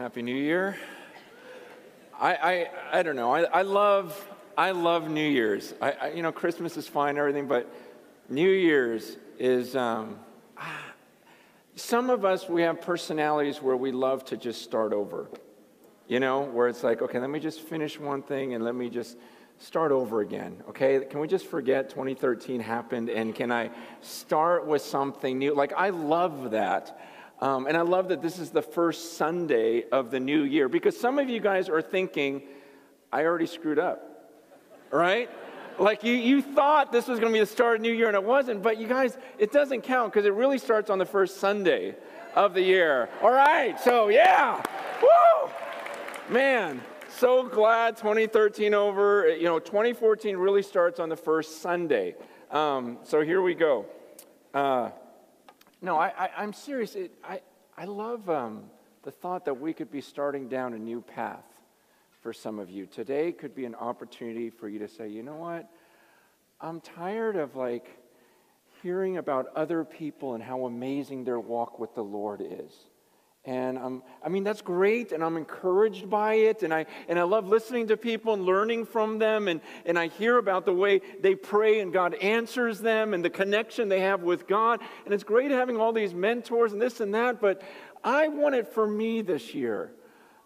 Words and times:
Happy 0.00 0.22
New 0.22 0.34
Year. 0.34 0.78
I, 2.18 2.34
I, 2.34 2.70
I 3.00 3.02
don't 3.02 3.16
know. 3.16 3.34
I, 3.34 3.42
I 3.42 3.60
love 3.60 4.28
I 4.56 4.70
love 4.70 5.10
New 5.10 5.28
Year's. 5.28 5.74
I, 5.78 5.92
I, 5.92 6.10
you 6.12 6.22
know, 6.22 6.32
Christmas 6.32 6.78
is 6.78 6.88
fine 6.88 7.18
everything, 7.18 7.46
but 7.46 7.70
New 8.30 8.48
Year's 8.48 9.18
is. 9.38 9.76
Um, 9.76 10.18
ah, 10.56 10.82
some 11.76 12.08
of 12.08 12.24
us 12.24 12.48
we 12.48 12.62
have 12.62 12.80
personalities 12.80 13.60
where 13.60 13.76
we 13.76 13.92
love 13.92 14.24
to 14.26 14.38
just 14.38 14.62
start 14.62 14.94
over. 14.94 15.28
You 16.08 16.18
know, 16.18 16.44
where 16.44 16.68
it's 16.68 16.82
like, 16.82 17.02
okay, 17.02 17.18
let 17.18 17.28
me 17.28 17.38
just 17.38 17.60
finish 17.60 18.00
one 18.00 18.22
thing 18.22 18.54
and 18.54 18.64
let 18.64 18.74
me 18.74 18.88
just 18.88 19.18
start 19.58 19.92
over 19.92 20.22
again. 20.22 20.62
Okay, 20.70 21.04
can 21.10 21.20
we 21.20 21.28
just 21.28 21.44
forget 21.44 21.90
2013 21.90 22.60
happened 22.60 23.10
and 23.10 23.34
can 23.34 23.52
I 23.52 23.68
start 24.00 24.66
with 24.66 24.80
something 24.80 25.38
new? 25.38 25.54
Like 25.54 25.74
I 25.76 25.90
love 25.90 26.52
that. 26.52 26.98
Um, 27.40 27.66
and 27.66 27.76
I 27.76 27.80
love 27.80 28.08
that 28.08 28.20
this 28.20 28.38
is 28.38 28.50
the 28.50 28.62
first 28.62 29.16
Sunday 29.16 29.84
of 29.90 30.10
the 30.10 30.20
new 30.20 30.42
year 30.42 30.68
because 30.68 30.98
some 30.98 31.18
of 31.18 31.28
you 31.30 31.40
guys 31.40 31.68
are 31.68 31.80
thinking, 31.80 32.42
I 33.10 33.24
already 33.24 33.46
screwed 33.46 33.78
up, 33.78 34.30
right? 34.90 35.30
Like 35.78 36.04
you, 36.04 36.12
you 36.12 36.42
thought 36.42 36.92
this 36.92 37.08
was 37.08 37.18
going 37.18 37.32
to 37.32 37.36
be 37.36 37.40
the 37.40 37.46
start 37.46 37.76
of 37.76 37.82
New 37.82 37.92
Year 37.92 38.08
and 38.08 38.14
it 38.14 38.22
wasn't, 38.22 38.62
but 38.62 38.78
you 38.78 38.86
guys, 38.86 39.16
it 39.38 39.52
doesn't 39.52 39.82
count 39.82 40.12
because 40.12 40.26
it 40.26 40.34
really 40.34 40.58
starts 40.58 40.90
on 40.90 40.98
the 40.98 41.06
first 41.06 41.38
Sunday 41.38 41.96
of 42.34 42.52
the 42.52 42.60
year. 42.60 43.08
All 43.22 43.32
right, 43.32 43.80
so 43.80 44.08
yeah, 44.08 44.62
woo, 45.02 45.50
man, 46.28 46.82
so 47.08 47.42
glad 47.42 47.96
2013 47.96 48.74
over. 48.74 49.34
You 49.34 49.44
know, 49.44 49.58
2014 49.58 50.36
really 50.36 50.62
starts 50.62 51.00
on 51.00 51.08
the 51.08 51.16
first 51.16 51.62
Sunday. 51.62 52.14
Um, 52.50 52.98
so 53.02 53.22
here 53.22 53.40
we 53.40 53.54
go. 53.54 53.86
Uh, 54.52 54.90
no, 55.82 55.96
I, 55.96 56.30
am 56.36 56.52
serious. 56.52 56.94
It, 56.94 57.12
I, 57.24 57.40
I 57.76 57.84
love 57.84 58.28
um, 58.28 58.64
the 59.02 59.10
thought 59.10 59.46
that 59.46 59.54
we 59.54 59.72
could 59.72 59.90
be 59.90 60.00
starting 60.00 60.48
down 60.48 60.74
a 60.74 60.78
new 60.78 61.00
path 61.00 61.44
for 62.22 62.32
some 62.32 62.58
of 62.58 62.70
you. 62.70 62.86
Today 62.86 63.32
could 63.32 63.54
be 63.54 63.64
an 63.64 63.74
opportunity 63.74 64.50
for 64.50 64.68
you 64.68 64.78
to 64.80 64.88
say, 64.88 65.08
you 65.08 65.22
know 65.22 65.36
what? 65.36 65.70
I'm 66.60 66.80
tired 66.80 67.36
of 67.36 67.56
like 67.56 67.86
hearing 68.82 69.16
about 69.16 69.46
other 69.56 69.84
people 69.84 70.34
and 70.34 70.42
how 70.42 70.66
amazing 70.66 71.24
their 71.24 71.40
walk 71.40 71.78
with 71.78 71.94
the 71.94 72.04
Lord 72.04 72.42
is. 72.42 72.72
And 73.46 73.78
I'm, 73.78 74.02
I 74.22 74.28
mean, 74.28 74.44
that's 74.44 74.60
great, 74.60 75.12
and 75.12 75.24
I'm 75.24 75.38
encouraged 75.38 76.10
by 76.10 76.34
it, 76.34 76.62
and 76.62 76.74
I, 76.74 76.84
and 77.08 77.18
I 77.18 77.22
love 77.22 77.48
listening 77.48 77.86
to 77.86 77.96
people 77.96 78.34
and 78.34 78.44
learning 78.44 78.84
from 78.84 79.18
them, 79.18 79.48
and, 79.48 79.62
and 79.86 79.98
I 79.98 80.08
hear 80.08 80.36
about 80.36 80.66
the 80.66 80.74
way 80.74 81.00
they 81.20 81.34
pray 81.34 81.80
and 81.80 81.90
God 81.90 82.14
answers 82.16 82.80
them 82.80 83.14
and 83.14 83.24
the 83.24 83.30
connection 83.30 83.88
they 83.88 84.00
have 84.00 84.22
with 84.22 84.46
God. 84.46 84.80
And 85.06 85.14
it's 85.14 85.24
great 85.24 85.50
having 85.50 85.78
all 85.78 85.94
these 85.94 86.12
mentors 86.12 86.74
and 86.74 86.82
this 86.82 87.00
and 87.00 87.14
that, 87.14 87.40
but 87.40 87.62
I 88.04 88.28
want 88.28 88.56
it 88.56 88.68
for 88.68 88.86
me 88.86 89.22
this 89.22 89.54
year. 89.54 89.92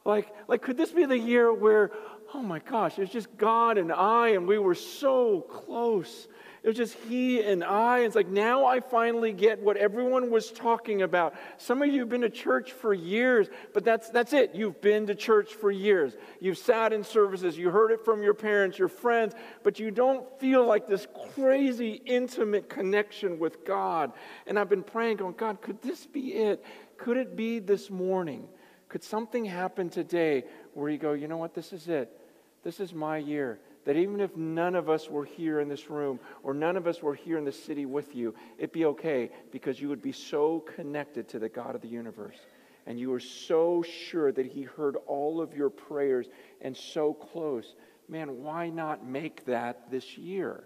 Like, 0.04 0.32
like 0.46 0.62
could 0.62 0.76
this 0.76 0.92
be 0.92 1.04
the 1.04 1.18
year 1.18 1.52
where, 1.52 1.90
oh 2.32 2.42
my 2.42 2.60
gosh, 2.60 3.00
it's 3.00 3.12
just 3.12 3.36
God 3.36 3.76
and 3.76 3.92
I, 3.92 4.30
and 4.30 4.46
we 4.46 4.58
were 4.58 4.76
so 4.76 5.40
close? 5.40 6.28
It 6.64 6.68
was 6.68 6.76
just 6.78 6.96
he 7.10 7.42
and 7.42 7.62
I. 7.62 8.00
It's 8.00 8.14
like 8.14 8.28
now 8.28 8.64
I 8.64 8.80
finally 8.80 9.34
get 9.34 9.60
what 9.60 9.76
everyone 9.76 10.30
was 10.30 10.50
talking 10.50 11.02
about. 11.02 11.34
Some 11.58 11.82
of 11.82 11.88
you 11.88 12.00
have 12.00 12.08
been 12.08 12.22
to 12.22 12.30
church 12.30 12.72
for 12.72 12.94
years, 12.94 13.48
but 13.74 13.84
that's, 13.84 14.08
that's 14.08 14.32
it. 14.32 14.54
You've 14.54 14.80
been 14.80 15.06
to 15.08 15.14
church 15.14 15.52
for 15.52 15.70
years. 15.70 16.16
You've 16.40 16.56
sat 16.56 16.94
in 16.94 17.04
services, 17.04 17.58
you 17.58 17.68
heard 17.68 17.90
it 17.90 18.02
from 18.02 18.22
your 18.22 18.32
parents, 18.32 18.78
your 18.78 18.88
friends, 18.88 19.34
but 19.62 19.78
you 19.78 19.90
don't 19.90 20.26
feel 20.40 20.64
like 20.64 20.88
this 20.88 21.06
crazy, 21.34 22.00
intimate 22.06 22.70
connection 22.70 23.38
with 23.38 23.66
God. 23.66 24.14
And 24.46 24.58
I've 24.58 24.70
been 24.70 24.84
praying, 24.84 25.18
going, 25.18 25.34
God, 25.34 25.60
could 25.60 25.82
this 25.82 26.06
be 26.06 26.32
it? 26.32 26.64
Could 26.96 27.18
it 27.18 27.36
be 27.36 27.58
this 27.58 27.90
morning? 27.90 28.48
Could 28.88 29.04
something 29.04 29.44
happen 29.44 29.90
today 29.90 30.44
where 30.72 30.88
you 30.88 30.96
go, 30.96 31.12
you 31.12 31.28
know 31.28 31.36
what, 31.36 31.52
this 31.52 31.74
is 31.74 31.88
it? 31.88 32.10
This 32.62 32.80
is 32.80 32.94
my 32.94 33.18
year 33.18 33.60
that 33.84 33.96
even 33.96 34.20
if 34.20 34.36
none 34.36 34.74
of 34.74 34.88
us 34.88 35.08
were 35.08 35.24
here 35.24 35.60
in 35.60 35.68
this 35.68 35.90
room 35.90 36.18
or 36.42 36.54
none 36.54 36.76
of 36.76 36.86
us 36.86 37.02
were 37.02 37.14
here 37.14 37.38
in 37.38 37.44
the 37.44 37.52
city 37.52 37.86
with 37.86 38.14
you, 38.14 38.34
it'd 38.58 38.72
be 38.72 38.86
okay 38.86 39.30
because 39.50 39.80
you 39.80 39.88
would 39.88 40.02
be 40.02 40.12
so 40.12 40.60
connected 40.60 41.28
to 41.28 41.38
the 41.38 41.48
God 41.48 41.74
of 41.74 41.82
the 41.82 41.88
universe. 41.88 42.38
And 42.86 42.98
you 42.98 43.10
were 43.10 43.20
so 43.20 43.82
sure 43.82 44.32
that 44.32 44.46
He 44.46 44.62
heard 44.62 44.96
all 45.06 45.40
of 45.40 45.54
your 45.54 45.70
prayers 45.70 46.26
and 46.60 46.76
so 46.76 47.14
close. 47.14 47.74
Man, 48.08 48.42
why 48.42 48.68
not 48.68 49.06
make 49.06 49.44
that 49.46 49.90
this 49.90 50.18
year? 50.18 50.64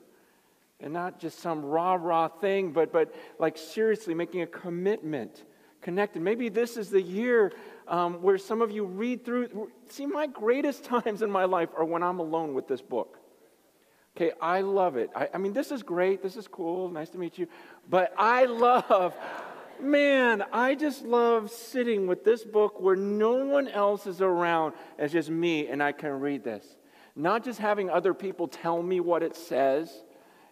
And 0.81 0.93
not 0.93 1.19
just 1.19 1.41
some 1.41 1.65
rah 1.65 1.95
rah 1.95 2.29
thing, 2.29 2.73
but, 2.73 2.93
but 2.93 3.15
like 3.39 3.57
seriously 3.57 4.15
making 4.15 4.43
a 4.43 4.47
commitment, 4.47 5.45
connected. 5.81 6.23
Maybe 6.23 6.49
this 6.49 6.77
is 6.77 6.91
the 6.91 7.03
year 7.03 7.53
um, 7.89 8.23
where 8.23 8.39
some 8.39 8.63
of 8.63 8.71
you 8.71 8.85
read 8.85 9.25
through. 9.25 9.71
See, 9.89 10.07
my 10.07 10.27
greatest 10.27 10.85
times 11.03 11.23
in 11.23 11.31
my 11.31 11.45
life 11.45 11.71
are 11.77 11.85
when 11.85 12.03
I'm 12.03 12.21
alone 12.21 12.55
with 12.55 12.69
this 12.69 12.83
book. 12.83 13.19
Okay, 14.17 14.33
I 14.41 14.63
love 14.63 14.97
it. 14.97 15.11
I, 15.15 15.29
I 15.35 15.39
mean, 15.39 15.53
this 15.53 15.71
is 15.71 15.83
great. 15.83 16.23
This 16.23 16.37
is 16.37 16.49
cool. 16.49 16.89
Nice 16.89 17.11
to 17.11 17.19
meet 17.19 17.39
you. 17.39 17.47
But 17.89 18.13
I 18.19 18.47
love, 18.47 19.15
man, 19.81 20.45
I 20.53 20.75
just 20.75 21.05
love 21.05 21.51
sitting 21.51 22.07
with 22.07 22.25
this 22.25 22.45
book 22.45 22.81
where 22.81 22.97
no 22.97 23.45
one 23.45 23.69
else 23.69 24.07
is 24.07 24.21
around. 24.21 24.75
It's 24.99 25.13
just 25.13 25.31
me, 25.31 25.69
and 25.69 25.83
I 25.83 25.93
can 25.93 26.19
read 26.21 26.43
this. 26.43 26.65
Not 27.15 27.45
just 27.45 27.59
having 27.59 27.91
other 27.91 28.13
people 28.13 28.49
tell 28.49 28.83
me 28.83 29.01
what 29.01 29.23
it 29.23 29.37
says 29.37 29.91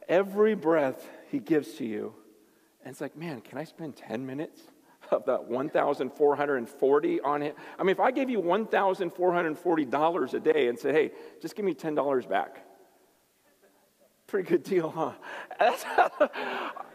Every 0.07 0.53
breath 0.53 1.09
He 1.31 1.39
gives 1.39 1.73
to 1.75 1.85
you. 1.85 2.13
And 2.83 2.91
it's 2.91 3.01
like, 3.01 3.17
man, 3.17 3.41
can 3.41 3.57
I 3.57 3.63
spend 3.63 3.95
10 3.95 4.23
minutes 4.23 4.61
of 5.09 5.25
that 5.25 5.45
1,440 5.45 7.21
on 7.21 7.41
it? 7.41 7.55
I 7.79 7.83
mean, 7.83 7.89
if 7.89 7.99
I 7.99 8.11
gave 8.11 8.29
you 8.29 8.39
$1,440 8.39 10.33
a 10.33 10.39
day 10.39 10.67
and 10.67 10.77
said, 10.77 10.93
hey, 10.93 11.09
just 11.41 11.55
give 11.55 11.65
me 11.65 11.73
$10 11.73 12.29
back. 12.29 12.66
Pretty 14.27 14.49
good 14.49 14.63
deal, 14.63 14.89
huh? 14.89 15.13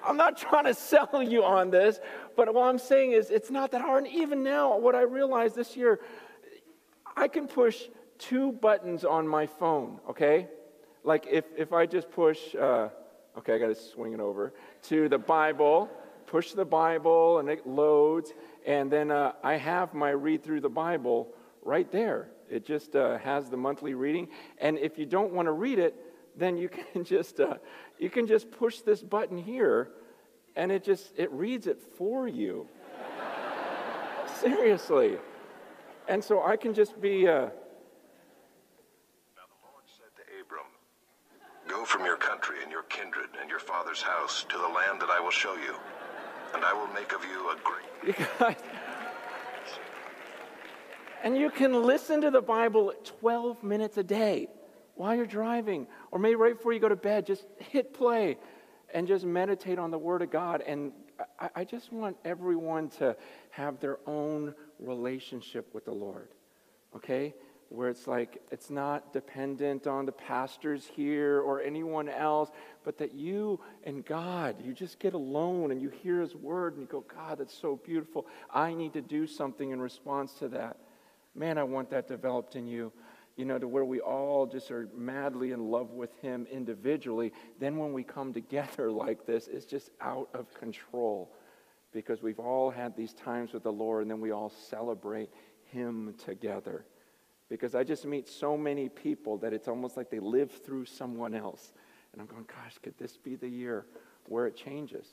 I'm 0.05 0.19
not 0.19 0.37
trying 0.37 0.65
to 0.65 0.75
sell 0.75 1.23
you 1.23 1.43
on 1.43 1.71
this, 1.71 1.99
but 2.37 2.53
what 2.53 2.65
I'm 2.69 2.79
saying 2.79 3.13
is 3.13 3.31
it's 3.31 3.51
not 3.51 3.71
that 3.71 3.81
hard. 3.81 4.05
And 4.05 4.15
even 4.15 4.43
now, 4.43 4.77
what 4.77 4.95
I 4.95 5.01
realized 5.03 5.57
this 5.57 5.75
year, 5.75 6.01
I 7.17 7.29
can 7.29 7.49
push 7.49 7.85
two 8.19 8.53
buttons 8.53 9.07
on 9.07 9.27
my 9.27 9.47
phone, 9.47 9.99
okay? 10.11 10.47
Like 11.05 11.27
if, 11.31 11.47
if 11.57 11.73
I 11.73 11.87
just 11.87 12.11
push, 12.11 12.55
uh, 12.55 12.91
okay, 13.39 13.55
I 13.55 13.59
got 13.59 13.69
to 13.69 13.75
swing 13.75 14.13
it 14.13 14.21
over 14.21 14.53
to 14.85 15.09
the 15.09 15.19
Bible, 15.19 15.89
push 16.27 16.53
the 16.53 16.67
Bible, 16.67 17.39
and 17.39 17.49
it 17.49 17.67
loads, 17.67 18.35
and 18.67 18.93
then 18.93 19.11
uh, 19.11 19.33
I 19.43 19.55
have 19.55 19.95
my 19.95 20.11
read 20.11 20.43
through 20.43 20.61
the 20.61 20.69
Bible 20.69 21.33
right 21.63 21.91
there. 21.91 22.29
It 22.51 22.67
just 22.67 22.95
uh, 22.95 23.17
has 23.19 23.49
the 23.49 23.57
monthly 23.57 23.95
reading. 23.95 24.29
And 24.59 24.79
if 24.79 24.99
you 24.99 25.07
don't 25.07 25.33
want 25.33 25.47
to 25.47 25.53
read 25.53 25.79
it, 25.79 26.12
then 26.37 26.57
you 26.57 26.69
can 26.69 27.05
just 27.05 27.41
uh, 27.41 27.55
you 27.99 28.11
can 28.11 28.27
just 28.27 28.51
push 28.51 28.81
this 28.81 29.03
button 29.03 29.39
here 29.39 29.91
and 30.57 30.71
it 30.71 30.85
just 30.85 31.13
it 31.17 31.31
reads 31.33 31.67
it 31.67 31.81
for 31.97 32.29
you. 32.29 32.69
Seriously. 34.41 35.19
And 36.09 36.23
so 36.23 36.43
I 36.43 36.57
can 36.57 36.75
just 36.75 37.01
be. 37.01 37.29
Uh, 37.29 37.33
now 37.33 37.49
the 39.47 39.61
Lord 39.63 39.85
said 39.87 40.11
to 40.17 40.23
Abram, 40.41 40.67
Go 41.69 41.85
from 41.85 42.05
your 42.05 42.17
country 42.17 42.57
and 42.63 42.71
your 42.71 42.83
kindred 42.85 43.29
and 43.41 43.49
your 43.49 43.61
father's 43.61 44.03
house 44.03 44.45
to 44.49 44.59
the 44.59 44.69
land 44.69 45.01
that 45.01 45.11
I 45.11 45.21
will 45.21 45.31
show 45.31 45.55
you, 45.55 45.77
and 46.55 46.65
I 46.65 46.73
will 46.73 46.93
make 46.93 47.13
of 47.13 47.25
you 47.25 47.51
a 47.51 47.57
great. 47.63 47.87
You 48.19 48.27
guys, 48.41 48.57
and 51.23 51.37
you 51.37 51.51
can 51.51 51.85
listen 51.85 52.21
to 52.23 52.33
the 52.33 52.43
Bible 52.43 52.93
12 53.21 53.63
minutes 53.63 53.97
a 53.97 54.03
day 54.03 54.49
while 54.95 55.15
you're 55.15 55.27
driving, 55.27 55.87
or 56.11 56.19
maybe 56.19 56.37
right 56.37 56.57
before 56.57 56.73
you 56.73 56.81
go 56.81 56.89
to 56.89 56.97
bed. 56.97 57.27
Just 57.27 57.47
hit 57.59 57.95
play 57.95 58.39
and 58.93 59.07
just 59.07 59.25
meditate 59.25 59.79
on 59.79 59.91
the 59.91 59.99
Word 59.99 60.23
of 60.23 60.31
God. 60.31 60.63
And 60.67 60.93
I, 61.41 61.51
I 61.57 61.65
just 61.65 61.93
want 61.93 62.17
everyone 62.25 62.89
to 62.91 63.17
have 63.51 63.81
their 63.81 63.99
own 64.07 64.55
relationship 64.79 65.73
with 65.75 65.85
the 65.85 65.93
Lord, 65.93 66.29
okay? 66.97 67.35
Where 67.69 67.89
it's 67.89 68.07
like 68.07 68.43
it's 68.51 68.69
not 68.69 69.15
dependent 69.15 69.87
on 69.87 70.05
the 70.05 70.13
pastors 70.13 70.85
here 70.85 71.41
or 71.41 71.63
anyone 71.63 72.09
else, 72.09 72.51
but 72.85 72.99
that 72.99 73.15
you 73.15 73.61
and 73.85 74.05
God, 74.05 74.57
you 74.63 74.75
just 74.75 74.99
get 74.99 75.15
alone 75.15 75.71
and 75.71 75.81
you 75.81 75.89
hear 75.89 76.21
His 76.21 76.35
Word 76.35 76.75
and 76.75 76.83
you 76.83 76.89
go, 76.89 77.01
God, 77.01 77.39
that's 77.39 77.57
so 77.57 77.77
beautiful. 77.77 78.27
I 78.53 78.75
need 78.75 78.93
to 78.93 79.01
do 79.01 79.27
something 79.27 79.71
in 79.71 79.81
response 79.81 80.35
to 80.35 80.49
that. 80.49 80.77
Man, 81.35 81.57
I 81.57 81.63
want 81.63 81.89
that 81.91 82.09
developed 82.09 82.57
in 82.57 82.67
you 82.67 82.93
you 83.37 83.45
know, 83.45 83.59
to 83.59 83.67
where 83.67 83.85
we 83.85 84.01
all 84.01 84.47
just 84.47 84.71
are 84.71 84.89
madly 84.95 85.53
in 85.53 85.71
love 85.71 85.91
with 85.91 86.15
Him 86.21 86.47
individually, 86.51 87.33
then 87.59 87.77
when 87.79 87.93
we 87.93 88.03
come 88.03 88.33
together 88.33 88.91
like 88.93 89.27
this, 89.27 89.49
it's 89.49 89.67
just 89.67 89.91
out 90.01 90.29
of 90.35 90.53
control 90.55 91.33
because 91.93 92.23
we've 92.23 92.39
all 92.39 92.71
had 92.71 92.97
these 92.97 93.13
times 93.13 93.53
with 93.53 93.63
the 93.63 93.73
Lord 93.73 94.03
and 94.03 94.11
then 94.11 94.21
we 94.21 94.33
all 94.33 94.51
celebrate 94.51 95.31
Him 95.65 96.15
together. 96.25 96.85
Because 97.49 97.75
I 97.75 97.85
just 97.85 98.07
meet 98.07 98.29
so 98.29 98.57
many 98.57 98.89
people 98.89 99.37
that 99.39 99.53
it's 99.53 99.69
almost 99.69 99.97
like 99.97 100.11
they 100.11 100.21
live 100.21 100.51
through 100.51 100.87
someone 100.87 101.35
else. 101.35 101.75
And 102.13 102.21
I'm 102.21 102.27
going, 102.27 102.47
gosh, 102.47 102.79
could 102.83 102.97
this 102.99 103.17
be 103.17 103.37
the 103.37 103.49
year 103.49 103.87
where 104.27 104.47
it 104.47 104.57
changes, 104.57 105.07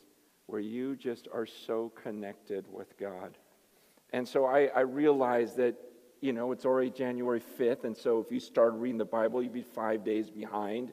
where 0.45 0.61
you 0.61 0.95
just 0.95 1.27
are 1.33 1.45
so 1.45 1.91
connected 2.01 2.65
with 2.71 2.97
God? 2.97 3.37
And 4.11 4.27
so 4.27 4.45
I, 4.45 4.65
I 4.67 4.81
realize 4.81 5.55
that 5.55 5.75
you 6.21 6.33
know, 6.33 6.51
it's 6.51 6.65
already 6.65 6.89
January 6.89 7.41
5th, 7.59 7.85
and 7.85 7.95
so 7.95 8.19
if 8.19 8.31
you 8.31 8.39
started 8.39 8.77
reading 8.77 8.97
the 8.97 9.05
Bible, 9.05 9.41
you'd 9.41 9.53
be 9.53 9.61
five 9.61 10.03
days 10.03 10.29
behind. 10.29 10.91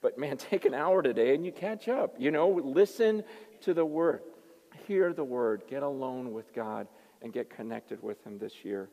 But 0.00 0.18
man, 0.18 0.36
take 0.38 0.64
an 0.64 0.74
hour 0.74 1.02
today 1.02 1.34
and 1.34 1.44
you 1.44 1.52
catch 1.52 1.88
up. 1.88 2.16
You 2.18 2.30
know, 2.30 2.48
listen 2.48 3.22
to 3.62 3.74
the 3.74 3.84
Word, 3.84 4.22
hear 4.86 5.12
the 5.12 5.24
Word, 5.24 5.64
get 5.68 5.82
alone 5.82 6.32
with 6.32 6.52
God, 6.54 6.88
and 7.20 7.32
get 7.32 7.50
connected 7.50 8.02
with 8.02 8.24
Him 8.26 8.38
this 8.38 8.64
year. 8.64 8.88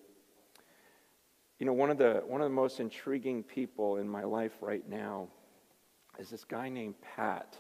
You 1.60 1.66
know, 1.66 1.74
one 1.74 1.90
of 1.90 1.98
the, 1.98 2.24
one 2.26 2.42
of 2.42 2.46
the 2.46 2.56
most 2.56 2.80
intriguing 2.80 3.44
people 3.44 3.98
in 3.98 4.08
my 4.08 4.24
life 4.24 4.54
right 4.62 4.88
now 4.88 5.28
is 6.18 6.30
this 6.30 6.46
guy 6.46 6.70
named 6.70 6.96
Pat. 7.16 7.58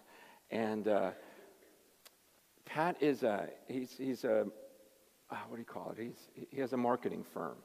And 0.52 0.88
uh, 0.88 1.12
Pat 2.66 3.02
is 3.02 3.24
a, 3.24 3.50
he's, 3.68 3.96
he's 3.98 4.24
a, 4.24 4.46
uh, 5.30 5.36
what 5.48 5.56
do 5.56 5.60
you 5.60 5.66
call 5.66 5.94
it? 5.98 6.02
He's, 6.02 6.48
he 6.50 6.62
has 6.62 6.72
a 6.72 6.78
marketing 6.78 7.26
firm 7.34 7.58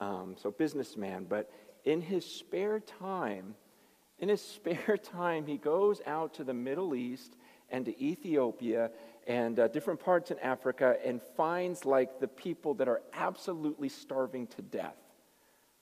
um, 0.00 0.36
so 0.40 0.50
businessman. 0.50 1.26
But 1.28 1.50
in 1.84 2.00
his 2.00 2.24
spare 2.24 2.80
time, 2.80 3.54
in 4.18 4.28
his 4.28 4.40
spare 4.54 4.96
time, 4.96 5.46
he 5.46 5.56
goes 5.56 6.00
out 6.06 6.34
to 6.34 6.44
the 6.44 6.54
Middle 6.54 6.94
East 6.94 7.36
and 7.70 7.84
to 7.86 8.02
Ethiopia 8.02 8.90
and 9.26 9.58
uh, 9.58 9.68
different 9.68 10.00
parts 10.00 10.30
in 10.30 10.38
Africa 10.40 10.96
and 11.04 11.20
finds 11.36 11.84
like 11.84 12.20
the 12.20 12.28
people 12.28 12.74
that 12.74 12.88
are 12.88 13.02
absolutely 13.12 13.88
starving 13.88 14.46
to 14.48 14.62
death 14.62 14.96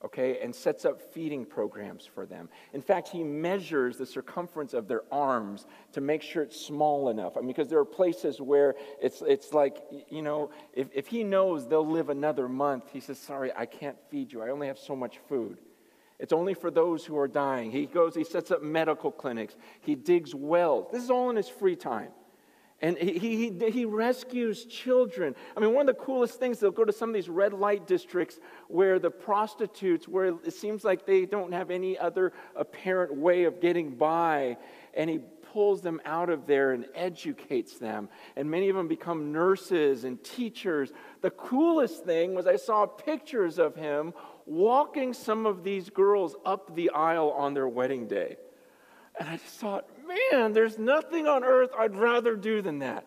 okay, 0.05 0.39
and 0.43 0.55
sets 0.55 0.85
up 0.85 1.01
feeding 1.01 1.45
programs 1.45 2.07
for 2.07 2.25
them. 2.25 2.49
In 2.73 2.81
fact, 2.81 3.09
he 3.09 3.23
measures 3.23 3.99
the 3.99 4.07
circumference 4.07 4.73
of 4.73 4.89
their 4.89 5.03
arms 5.13 5.67
to 5.93 6.01
make 6.01 6.23
sure 6.23 6.43
it's 6.43 6.61
small 6.61 7.11
enough. 7.11 7.37
I 7.37 7.41
mean, 7.41 7.49
because 7.49 7.69
there 7.69 7.79
are 7.79 7.85
places 7.85 8.41
where 8.41 8.75
it's, 9.01 9.23
it's 9.27 9.53
like, 9.53 9.83
you 10.09 10.23
know, 10.23 10.51
if, 10.73 10.89
if 10.95 11.07
he 11.07 11.23
knows 11.23 11.69
they'll 11.69 11.87
live 11.87 12.09
another 12.09 12.49
month, 12.49 12.85
he 12.93 13.01
says, 13.01 13.19
Sorry, 13.19 13.53
I 13.55 13.67
can't 13.67 13.97
feed 14.11 14.33
you. 14.33 14.43
I 14.43 14.51
only 14.51 14.69
have 14.69 14.79
so 14.79 14.97
much 14.97 15.19
food. 15.29 15.59
It's 16.19 16.35
only 16.35 16.53
for 16.53 16.71
those 16.71 17.05
who 17.05 17.17
are 17.19 17.29
dying. 17.29 17.71
He 17.71 17.87
goes, 17.87 18.15
he 18.15 18.25
sets 18.25 18.51
up 18.51 18.63
medical 18.63 19.11
clinics, 19.11 19.57
he 19.81 19.95
digs 19.95 20.35
wells. 20.35 20.89
This 20.93 21.03
is 21.03 21.11
all 21.11 21.31
in 21.31 21.37
his 21.37 21.49
free 21.49 21.77
time. 21.77 22.11
And 22.83 22.97
he, 22.97 23.19
he, 23.51 23.71
he 23.71 23.85
rescues 23.85 24.65
children. 24.65 25.35
I 25.55 25.61
mean, 25.61 25.75
one 25.75 25.87
of 25.87 25.95
the 25.95 26.03
coolest 26.03 26.41
things, 26.41 26.59
they'll 26.59 26.71
go 26.71 26.85
to 26.85 26.93
some 26.93 27.11
of 27.11 27.15
these 27.15 27.29
red 27.29 27.53
light 27.53 27.87
districts 27.87 28.41
where 28.69 28.99
the 28.99 29.11
prostitutes, 29.11 30.09
where 30.09 30.29
it 30.45 30.55
seems 30.55 30.83
like 30.83 31.05
they 31.05 31.27
don't 31.27 31.53
have 31.53 31.71
any 31.71 31.99
other 31.99 32.33
apparent 32.57 33.15
way 33.15 33.45
of 33.45 33.61
getting 33.61 33.97
by. 33.97 34.57
And 34.95 35.11
he 35.11 35.21
pulls 35.53 35.83
them 35.83 36.01
out 36.05 36.31
of 36.31 36.47
there 36.47 36.73
and 36.73 36.87
educates 36.95 37.79
them. 37.79 38.09
And 38.37 38.51
many 38.51 38.71
of 38.71 38.77
them 38.77 38.89
become 38.89 39.31
nurses 39.31 40.05
and 40.05 40.23
teachers. 40.25 40.91
The 41.21 41.31
coolest 41.31 42.05
thing 42.05 42.35
was 42.35 42.47
I 42.47 42.57
saw 42.57 42.87
pictures 42.87 43.59
of 43.59 43.75
him 43.75 44.15
walking 44.47 45.13
some 45.13 45.45
of 45.47 45.65
these 45.65 45.91
girls 45.91 46.35
up 46.47 46.75
the 46.75 46.91
aisle 46.91 47.31
on 47.31 47.53
their 47.53 47.69
wedding 47.69 48.07
day. 48.07 48.37
And 49.19 49.29
I 49.29 49.37
just 49.37 49.57
thought, 49.57 49.87
man, 50.33 50.53
there's 50.53 50.79
nothing 50.79 51.27
on 51.27 51.45
earth 51.45 51.71
I'd 51.79 51.95
rather 51.95 52.37
do 52.37 52.63
than 52.63 52.81
that. 52.81 53.07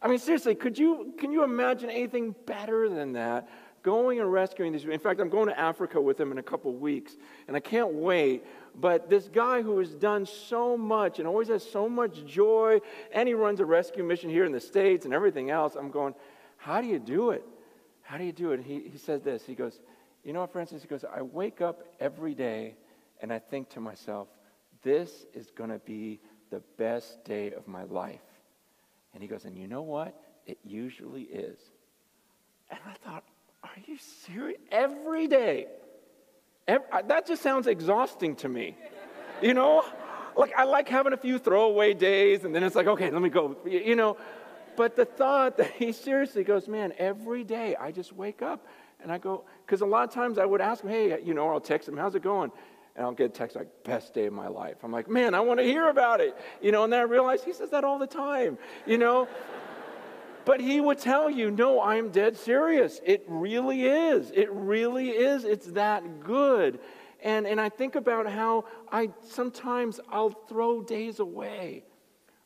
I 0.00 0.08
mean, 0.08 0.18
seriously, 0.18 0.54
could 0.54 0.78
you, 0.78 1.14
can 1.18 1.32
you 1.32 1.44
imagine 1.44 1.90
anything 1.90 2.34
better 2.46 2.88
than 2.88 3.12
that? 3.12 3.48
Going 3.82 4.20
and 4.20 4.32
rescuing 4.32 4.72
these. 4.72 4.82
people. 4.82 4.94
In 4.94 5.00
fact, 5.00 5.20
I'm 5.20 5.28
going 5.28 5.48
to 5.48 5.58
Africa 5.58 6.00
with 6.00 6.18
him 6.18 6.32
in 6.32 6.38
a 6.38 6.42
couple 6.42 6.72
weeks, 6.74 7.16
and 7.48 7.56
I 7.56 7.60
can't 7.60 7.92
wait. 7.94 8.44
But 8.74 9.10
this 9.10 9.28
guy 9.28 9.62
who 9.62 9.78
has 9.78 9.94
done 9.94 10.26
so 10.26 10.76
much 10.76 11.18
and 11.18 11.28
always 11.28 11.48
has 11.48 11.68
so 11.68 11.88
much 11.88 12.24
joy, 12.24 12.80
and 13.12 13.28
he 13.28 13.34
runs 13.34 13.60
a 13.60 13.64
rescue 13.64 14.02
mission 14.02 14.30
here 14.30 14.44
in 14.44 14.52
the 14.52 14.60
States 14.60 15.04
and 15.04 15.12
everything 15.12 15.50
else, 15.50 15.74
I'm 15.74 15.90
going, 15.90 16.14
how 16.56 16.80
do 16.80 16.86
you 16.86 16.98
do 16.98 17.30
it? 17.30 17.44
How 18.00 18.18
do 18.18 18.24
you 18.24 18.32
do 18.32 18.52
it? 18.52 18.62
He, 18.62 18.88
he 18.90 18.98
says 18.98 19.22
this. 19.22 19.44
He 19.44 19.54
goes, 19.54 19.80
You 20.22 20.32
know, 20.32 20.46
Francis, 20.46 20.82
he 20.82 20.88
goes, 20.88 21.04
I 21.04 21.22
wake 21.22 21.60
up 21.60 21.84
every 22.00 22.34
day 22.34 22.76
and 23.20 23.32
I 23.32 23.38
think 23.38 23.70
to 23.70 23.80
myself, 23.80 24.28
this 24.82 25.26
is 25.34 25.50
going 25.50 25.70
to 25.70 25.78
be 25.78 26.20
the 26.54 26.62
best 26.78 27.24
day 27.24 27.50
of 27.50 27.66
my 27.66 27.82
life. 27.82 28.20
And 29.12 29.22
he 29.22 29.28
goes, 29.28 29.44
And 29.44 29.56
you 29.56 29.66
know 29.66 29.82
what? 29.82 30.14
It 30.46 30.58
usually 30.62 31.22
is. 31.22 31.58
And 32.70 32.78
I 32.86 32.94
thought, 33.04 33.24
Are 33.64 33.70
you 33.86 33.98
serious? 34.26 34.60
Every 34.70 35.26
day. 35.26 35.66
Every, 36.68 36.86
that 37.08 37.26
just 37.26 37.42
sounds 37.42 37.66
exhausting 37.66 38.36
to 38.36 38.48
me. 38.48 38.76
You 39.42 39.54
know? 39.54 39.84
Like, 40.36 40.52
I 40.56 40.64
like 40.64 40.88
having 40.88 41.12
a 41.12 41.16
few 41.16 41.38
throwaway 41.38 41.92
days, 41.94 42.44
and 42.44 42.54
then 42.54 42.62
it's 42.62 42.74
like, 42.74 42.86
okay, 42.86 43.10
let 43.10 43.22
me 43.22 43.28
go. 43.28 43.56
You 43.66 43.96
know? 43.96 44.16
But 44.76 44.96
the 44.96 45.04
thought 45.04 45.56
that 45.56 45.72
he 45.72 45.90
seriously 45.92 46.44
goes, 46.44 46.68
Man, 46.68 46.92
every 46.98 47.42
day 47.42 47.74
I 47.74 47.90
just 47.90 48.12
wake 48.12 48.42
up 48.42 48.64
and 49.00 49.10
I 49.10 49.18
go, 49.18 49.44
because 49.66 49.80
a 49.80 49.86
lot 49.86 50.08
of 50.08 50.14
times 50.14 50.38
I 50.38 50.44
would 50.44 50.60
ask 50.60 50.84
him, 50.84 50.90
Hey, 50.90 51.20
you 51.20 51.34
know, 51.34 51.48
I'll 51.48 51.60
text 51.60 51.88
him, 51.88 51.96
How's 51.96 52.14
it 52.14 52.22
going? 52.22 52.52
And 52.96 53.04
I'll 53.04 53.12
get 53.12 53.26
a 53.26 53.28
text 53.28 53.56
like, 53.56 53.68
best 53.82 54.14
day 54.14 54.26
of 54.26 54.32
my 54.32 54.46
life. 54.46 54.76
I'm 54.84 54.92
like, 54.92 55.08
man, 55.08 55.34
I 55.34 55.40
want 55.40 55.58
to 55.58 55.64
hear 55.64 55.88
about 55.88 56.20
it. 56.20 56.36
You 56.62 56.70
know, 56.72 56.84
and 56.84 56.92
then 56.92 57.00
I 57.00 57.04
realize 57.04 57.42
he 57.42 57.52
says 57.52 57.70
that 57.70 57.84
all 57.84 57.98
the 57.98 58.06
time, 58.06 58.56
you 58.86 58.98
know? 58.98 59.28
but 60.44 60.60
he 60.60 60.80
would 60.80 60.98
tell 60.98 61.28
you, 61.28 61.50
no, 61.50 61.80
I'm 61.82 62.10
dead 62.10 62.36
serious. 62.36 63.00
It 63.04 63.24
really 63.26 63.86
is. 63.86 64.30
It 64.30 64.50
really 64.52 65.10
is. 65.10 65.44
It's 65.44 65.66
that 65.72 66.20
good. 66.20 66.78
And, 67.22 67.46
and 67.46 67.60
I 67.60 67.68
think 67.68 67.96
about 67.96 68.28
how 68.30 68.66
I 68.92 69.10
sometimes 69.22 69.98
I'll 70.10 70.30
throw 70.30 70.82
days 70.82 71.18
away. 71.18 71.84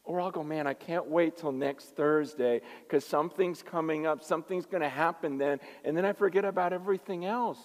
Or 0.04 0.22
I'll 0.22 0.30
go, 0.30 0.42
man, 0.42 0.66
I 0.66 0.72
can't 0.72 1.06
wait 1.08 1.36
till 1.36 1.52
next 1.52 1.94
Thursday 1.94 2.62
because 2.84 3.04
something's 3.04 3.62
coming 3.62 4.06
up, 4.06 4.24
something's 4.24 4.64
going 4.64 4.80
to 4.80 4.88
happen 4.88 5.36
then. 5.36 5.60
And 5.84 5.94
then 5.94 6.06
I 6.06 6.14
forget 6.14 6.46
about 6.46 6.72
everything 6.72 7.26
else. 7.26 7.58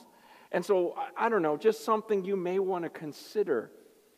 And 0.54 0.64
so, 0.64 0.96
I 1.18 1.30
don't 1.30 1.42
know, 1.42 1.58
just 1.58 1.84
something 1.84 2.24
you 2.24 2.38
may 2.38 2.60
want 2.60 2.84
to 2.84 2.90
consider 2.90 3.72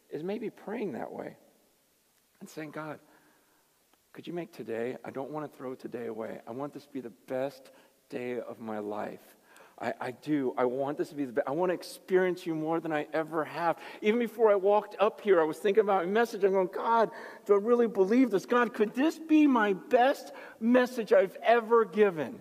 is 0.10 0.22
maybe 0.22 0.50
praying 0.50 0.92
that 0.92 1.12
way 1.12 1.38
and 2.42 2.50
saying, 2.50 2.72
God, 2.72 3.00
could 4.12 4.28
you 4.28 4.34
make 4.34 4.52
today? 4.52 4.98
I 5.04 5.12
don't 5.12 5.32
want 5.32 5.50
to 5.50 5.58
throw 5.58 5.76
today 5.76 6.08
away. 6.08 6.40
I 6.46 6.52
want 6.52 6.74
this 6.74 6.86
to 6.86 6.92
be 6.92 7.02
the 7.02 7.14
best 7.28 7.72
day 8.10 8.40
of 8.40 8.60
my 8.60 8.80
life. 8.80 9.36
I, 9.80 9.94
I 10.00 10.12
do. 10.12 10.54
I 10.58 10.66
want 10.66 10.98
this 10.98 11.10
to 11.10 11.16
be 11.16 11.26
the 11.26 11.34
best. 11.34 11.48
I 11.48 11.52
want 11.52 11.70
to 11.70 11.74
experience 11.74 12.46
you 12.46 12.56
more 12.56 12.80
than 12.80 12.94
I 12.94 13.08
ever 13.14 13.44
have. 13.44 13.78
Even 14.02 14.20
before 14.20 14.52
I 14.52 14.56
walked 14.56 14.96
up 15.00 15.20
here, 15.22 15.42
I 15.42 15.44
was 15.44 15.58
thinking 15.58 15.82
about 15.82 16.06
my 16.06 16.12
message. 16.12 16.44
I'm 16.44 16.52
going, 16.52 16.70
God, 16.74 17.12
do 17.46 17.54
I 17.54 17.58
really 17.58 17.88
believe 17.88 18.32
this? 18.32 18.46
God, 18.46 18.74
could 18.74 18.94
this 18.94 19.20
be 19.20 19.48
my 19.48 19.74
best 19.74 20.32
message 20.60 21.12
I've 21.12 21.38
ever 21.44 21.84
given? 21.84 22.40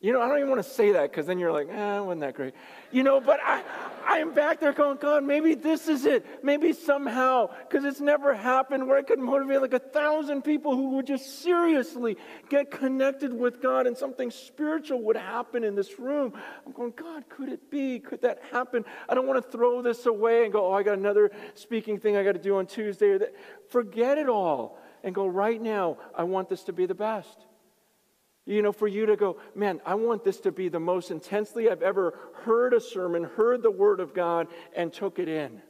You 0.00 0.12
know, 0.12 0.20
I 0.20 0.28
don't 0.28 0.38
even 0.38 0.48
want 0.48 0.62
to 0.62 0.70
say 0.70 0.92
that 0.92 1.10
because 1.10 1.26
then 1.26 1.40
you're 1.40 1.50
like, 1.50 1.68
eh, 1.68 1.98
wasn't 1.98 2.20
that 2.20 2.34
great? 2.34 2.54
You 2.92 3.02
know, 3.02 3.20
but 3.20 3.40
I, 3.44 3.64
I 4.06 4.18
am 4.18 4.32
back 4.32 4.60
there 4.60 4.72
going, 4.72 4.98
God, 4.98 5.24
maybe 5.24 5.56
this 5.56 5.88
is 5.88 6.06
it. 6.06 6.24
Maybe 6.44 6.72
somehow, 6.72 7.50
because 7.68 7.84
it's 7.84 8.00
never 8.00 8.32
happened 8.32 8.86
where 8.86 8.96
I 8.96 9.02
could 9.02 9.18
motivate 9.18 9.60
like 9.60 9.72
a 9.72 9.80
thousand 9.80 10.42
people 10.42 10.76
who 10.76 10.90
would 10.90 11.08
just 11.08 11.42
seriously 11.42 12.16
get 12.48 12.70
connected 12.70 13.32
with 13.34 13.60
God 13.60 13.88
and 13.88 13.96
something 13.96 14.30
spiritual 14.30 15.02
would 15.02 15.16
happen 15.16 15.64
in 15.64 15.74
this 15.74 15.98
room. 15.98 16.32
I'm 16.64 16.70
going, 16.70 16.92
God, 16.94 17.28
could 17.28 17.48
it 17.48 17.68
be? 17.68 17.98
Could 17.98 18.22
that 18.22 18.40
happen? 18.52 18.84
I 19.08 19.16
don't 19.16 19.26
want 19.26 19.44
to 19.44 19.50
throw 19.50 19.82
this 19.82 20.06
away 20.06 20.44
and 20.44 20.52
go, 20.52 20.64
oh, 20.64 20.74
I 20.74 20.84
got 20.84 20.96
another 20.96 21.32
speaking 21.54 21.98
thing 21.98 22.16
I 22.16 22.22
got 22.22 22.32
to 22.32 22.38
do 22.38 22.58
on 22.58 22.66
Tuesday. 22.66 23.08
Or. 23.08 23.20
Forget 23.68 24.16
it 24.16 24.28
all 24.28 24.78
and 25.02 25.12
go, 25.12 25.26
right 25.26 25.60
now, 25.60 25.96
I 26.14 26.22
want 26.22 26.48
this 26.48 26.62
to 26.64 26.72
be 26.72 26.86
the 26.86 26.94
best. 26.94 27.47
You 28.48 28.62
know, 28.62 28.72
for 28.72 28.88
you 28.88 29.04
to 29.04 29.14
go, 29.14 29.36
man, 29.54 29.82
I 29.84 29.94
want 29.94 30.24
this 30.24 30.40
to 30.40 30.50
be 30.50 30.70
the 30.70 30.80
most 30.80 31.10
intensely 31.10 31.68
I've 31.68 31.82
ever 31.82 32.18
heard 32.44 32.72
a 32.72 32.80
sermon, 32.80 33.24
heard 33.24 33.62
the 33.62 33.70
word 33.70 34.00
of 34.00 34.14
God, 34.14 34.48
and 34.74 34.90
took 34.90 35.18
it 35.18 35.28
in. 35.28 35.60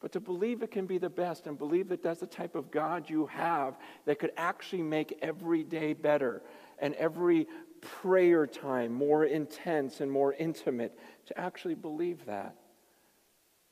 But 0.00 0.10
to 0.12 0.20
believe 0.20 0.64
it 0.64 0.72
can 0.72 0.86
be 0.86 0.98
the 0.98 1.08
best 1.08 1.46
and 1.46 1.56
believe 1.56 1.88
that 1.90 2.02
that's 2.02 2.18
the 2.18 2.26
type 2.26 2.56
of 2.56 2.72
God 2.72 3.08
you 3.08 3.26
have 3.26 3.76
that 4.06 4.18
could 4.18 4.32
actually 4.36 4.82
make 4.82 5.16
every 5.22 5.62
day 5.62 5.92
better 5.92 6.42
and 6.80 6.94
every 6.94 7.46
prayer 7.80 8.44
time 8.44 8.92
more 8.92 9.24
intense 9.24 10.00
and 10.00 10.10
more 10.10 10.32
intimate, 10.32 10.98
to 11.26 11.38
actually 11.38 11.76
believe 11.76 12.26
that. 12.26 12.56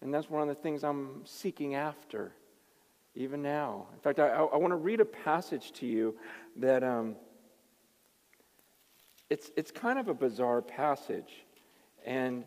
And 0.01 0.15
that's 0.15 0.31
one 0.31 0.43
of 0.43 0.49
the 0.49 0.63
things 0.63 0.85
I'm 0.85 1.23
seeking 1.25 1.75
after, 1.75 2.33
even 3.17 3.43
now. 3.43 3.89
In 3.93 3.99
fact, 3.99 4.21
I, 4.21 4.29
I 4.29 4.57
want 4.59 4.71
to 4.71 4.77
read 4.77 5.01
a 5.01 5.05
passage 5.05 5.73
to 5.73 5.87
you 5.87 6.15
that. 6.59 6.85
Um, 6.85 7.17
it's, 9.33 9.51
it's 9.57 9.71
kind 9.71 9.99
of 9.99 10.09
a 10.09 10.15
bizarre 10.15 10.61
passage. 10.61 11.47
And 12.05 12.45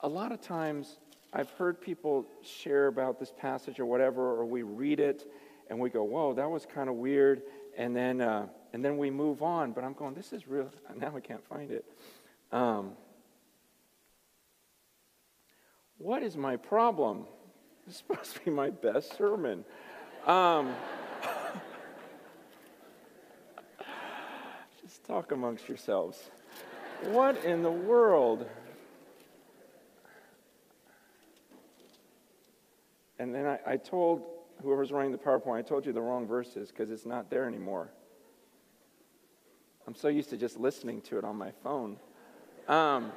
a 0.00 0.08
lot 0.08 0.32
of 0.32 0.40
times 0.40 0.96
I've 1.34 1.50
heard 1.50 1.78
people 1.78 2.26
share 2.42 2.86
about 2.86 3.20
this 3.20 3.30
passage 3.38 3.78
or 3.78 3.84
whatever, 3.84 4.22
or 4.22 4.46
we 4.46 4.62
read 4.62 5.00
it 5.00 5.30
and 5.68 5.78
we 5.78 5.90
go, 5.90 6.02
whoa, 6.02 6.32
that 6.32 6.48
was 6.48 6.64
kind 6.64 6.88
of 6.88 6.94
weird. 6.94 7.42
And 7.76 7.94
then, 7.94 8.22
uh, 8.22 8.46
and 8.72 8.82
then 8.82 8.96
we 8.96 9.10
move 9.10 9.42
on. 9.42 9.72
But 9.72 9.84
I'm 9.84 9.92
going, 9.92 10.14
this 10.14 10.32
is 10.32 10.48
real. 10.48 10.70
Now 10.96 11.14
I 11.14 11.20
can't 11.20 11.46
find 11.46 11.70
it. 11.70 11.84
Um, 12.52 12.92
what 15.98 16.22
is 16.22 16.38
my 16.38 16.56
problem? 16.56 17.26
This 17.86 17.96
is 17.96 18.04
supposed 18.06 18.34
to 18.36 18.40
be 18.44 18.50
my 18.50 18.70
best 18.70 19.16
sermon. 19.18 19.64
Um, 20.26 20.74
Just 24.90 24.99
talk 25.10 25.32
amongst 25.32 25.68
yourselves. 25.68 26.30
What 27.06 27.44
in 27.44 27.64
the 27.64 27.70
world? 27.70 28.46
And 33.18 33.34
then 33.34 33.44
I, 33.44 33.58
I 33.66 33.76
told 33.76 34.22
whoever's 34.62 34.92
running 34.92 35.10
the 35.10 35.18
PowerPoint, 35.18 35.58
I 35.58 35.62
told 35.62 35.84
you 35.84 35.92
the 35.92 36.00
wrong 36.00 36.28
verses 36.28 36.68
because 36.68 36.92
it's 36.92 37.06
not 37.06 37.28
there 37.28 37.46
anymore. 37.46 37.90
I'm 39.88 39.96
so 39.96 40.06
used 40.06 40.30
to 40.30 40.36
just 40.36 40.60
listening 40.60 41.00
to 41.02 41.18
it 41.18 41.24
on 41.24 41.34
my 41.34 41.50
phone. 41.64 41.96
Um, 42.68 43.10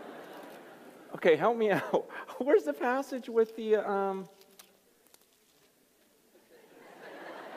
okay, 1.14 1.36
help 1.36 1.58
me 1.58 1.70
out. 1.72 2.10
Where's 2.40 2.64
the 2.64 2.74
passage 2.74 3.30
with 3.30 3.56
the. 3.56 3.76
Um... 3.76 4.28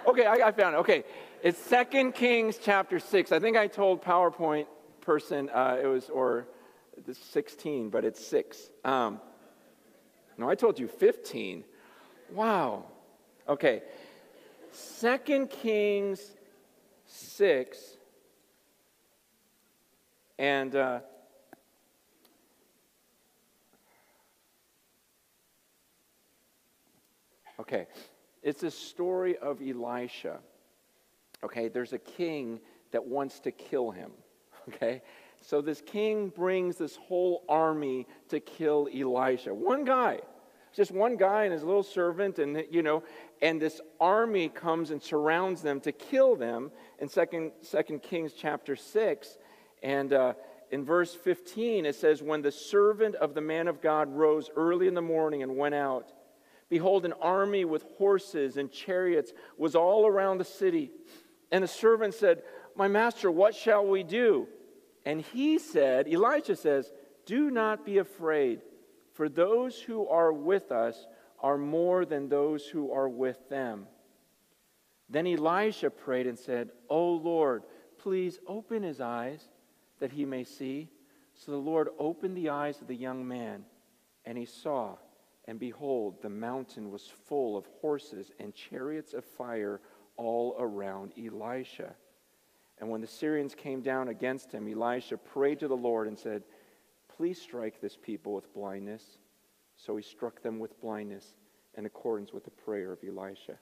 Okay, 0.07 0.27
I, 0.27 0.49
I 0.49 0.53
found 0.53 0.75
it. 0.75 0.79
Okay, 0.79 1.05
it's 1.43 1.59
Second 1.59 2.13
Kings 2.13 2.59
chapter 2.63 2.99
6. 2.99 3.33
I 3.33 3.39
think 3.39 3.57
I 3.57 3.67
told 3.67 4.03
PowerPoint 4.03 4.67
person 5.01 5.49
uh, 5.51 5.79
it 5.83 5.87
was, 5.87 6.09
or 6.09 6.49
the 7.07 7.15
16, 7.15 7.91
but 7.91 8.05
it's 8.05 8.25
6. 8.27 8.71
Um, 8.85 9.21
no, 10.39 10.49
I 10.49 10.55
told 10.55 10.79
you 10.79 10.89
15. 10.89 11.65
Wow. 12.33 12.85
Okay. 13.49 13.83
Second 14.73 15.51
Kings 15.51 16.21
6. 17.07 17.79
And 20.39 20.75
uh, 20.75 21.01
okay, 27.61 27.87
it's 28.43 28.63
a 28.63 28.71
story 28.71 29.39
of 29.39 29.63
Elisha. 29.63 30.41
Okay, 31.47 31.69
there's 31.69 31.93
a 31.93 31.99
king 31.99 32.59
that 32.91 33.07
wants 33.07 33.39
to 33.41 33.51
kill 33.51 33.91
him. 33.91 34.11
Okay, 34.69 35.01
so 35.41 35.61
this 35.61 35.81
king 35.81 36.29
brings 36.29 36.77
this 36.77 36.97
whole 36.97 37.45
army 37.49 38.05
to 38.31 38.41
kill 38.41 38.89
Elisha. 38.93 39.55
One 39.55 39.85
guy, 39.85 40.19
just 40.75 40.91
one 40.91 41.17
guy 41.17 41.45
and 41.45 41.53
his 41.53 41.63
little 41.63 41.85
servant, 41.85 42.41
and 42.41 42.65
you 42.69 42.83
know, 42.83 43.05
and 43.41 43.63
this 43.63 43.81
army 44.01 44.49
comes 44.49 44.91
and 44.91 45.01
surrounds 45.01 45.63
them 45.63 45.79
to 45.83 45.93
kill 45.93 46.35
them 46.35 46.73
in 46.99 47.09
Second 47.09 47.53
Second 47.61 48.03
Kings 48.03 48.33
chapter 48.37 48.75
six, 48.75 49.39
and. 49.85 50.13
Uh, 50.13 50.35
in 50.73 50.85
verse 50.85 51.15
15, 51.15 51.87
it 51.87 51.95
says, 51.95 52.25
When 52.25 52.43
the 52.43 52.51
servant 52.51 53.15
of 53.15 53.35
the 53.35 53.41
man 53.41 53.69
of 53.69 53.81
God 53.81 54.13
rose 54.13 54.51
early 54.57 54.89
in 54.89 54.95
the 54.95 55.01
morning 55.01 55.45
and 55.45 55.57
went 55.57 55.77
out, 55.77 56.13
behold, 56.69 57.05
an 57.05 57.13
army 57.23 57.65
with 57.65 57.85
horses 57.99 58.57
and 58.57 58.73
chariots 58.73 59.33
was 59.57 59.77
all 59.77 60.09
around 60.09 60.39
the 60.39 60.45
city. 60.45 60.91
And 61.51 61.65
the 61.65 61.69
servant 61.69 62.15
said, 62.15 62.43
My 62.75 62.89
master, 62.89 63.31
what 63.31 63.55
shall 63.55 63.87
we 63.87 64.03
do? 64.03 64.49
And 65.05 65.21
he 65.21 65.59
said, 65.59 66.09
Elijah 66.09 66.57
says, 66.57 66.93
Do 67.25 67.51
not 67.51 67.85
be 67.85 67.99
afraid, 67.99 68.61
for 69.13 69.29
those 69.29 69.81
who 69.81 70.07
are 70.09 70.33
with 70.33 70.73
us 70.73 71.07
are 71.41 71.59
more 71.59 72.05
than 72.05 72.29
those 72.29 72.67
who 72.67 72.91
are 72.91 73.09
with 73.09 73.49
them. 73.49 73.87
Then 75.09 75.27
Elisha 75.27 75.91
prayed 75.91 76.27
and 76.27 76.39
said, 76.39 76.71
O 76.89 77.13
Lord, 77.13 77.63
please 77.99 78.41
open 78.47 78.83
his 78.83 79.01
eyes 79.01 79.49
that 80.01 80.13
he 80.13 80.25
may 80.25 80.45
see. 80.45 80.89
So 81.35 81.53
the 81.53 81.59
Lord 81.59 81.89
opened 81.99 82.37
the 82.37 82.49
eyes 82.49 82.81
of 82.81 82.89
the 82.89 82.97
young 82.97 83.27
man, 83.27 83.65
and 84.25 84.37
he 84.37 84.47
saw, 84.47 84.97
and 85.45 85.59
behold, 85.59 86.23
the 86.23 86.31
mountain 86.31 86.91
was 86.91 87.07
full 87.27 87.57
of 87.57 87.69
horses 87.81 88.33
and 88.41 88.55
chariots 88.55 89.13
of 89.13 89.25
fire 89.25 89.81
all 90.17 90.57
around 90.59 91.13
Elisha. 91.19 91.95
And 92.79 92.91
when 92.91 93.01
the 93.01 93.07
Syrians 93.07 93.55
came 93.55 93.81
down 93.81 94.09
against 94.09 94.53
him, 94.53 94.69
Elisha 94.69 95.17
prayed 95.17 95.61
to 95.61 95.69
the 95.69 95.77
Lord 95.77 96.09
and 96.09 96.19
said, 96.19 96.43
Please 97.17 97.41
strike 97.41 97.81
this 97.81 97.97
people 97.97 98.35
with 98.35 98.53
blindness. 98.53 99.03
So 99.77 99.97
he 99.97 100.03
struck 100.03 100.43
them 100.43 100.59
with 100.59 100.79
blindness 100.81 101.37
in 101.75 101.87
accordance 101.87 102.33
with 102.33 102.45
the 102.45 102.51
prayer 102.51 102.93
of 102.93 102.99
Elisha. 103.07 103.59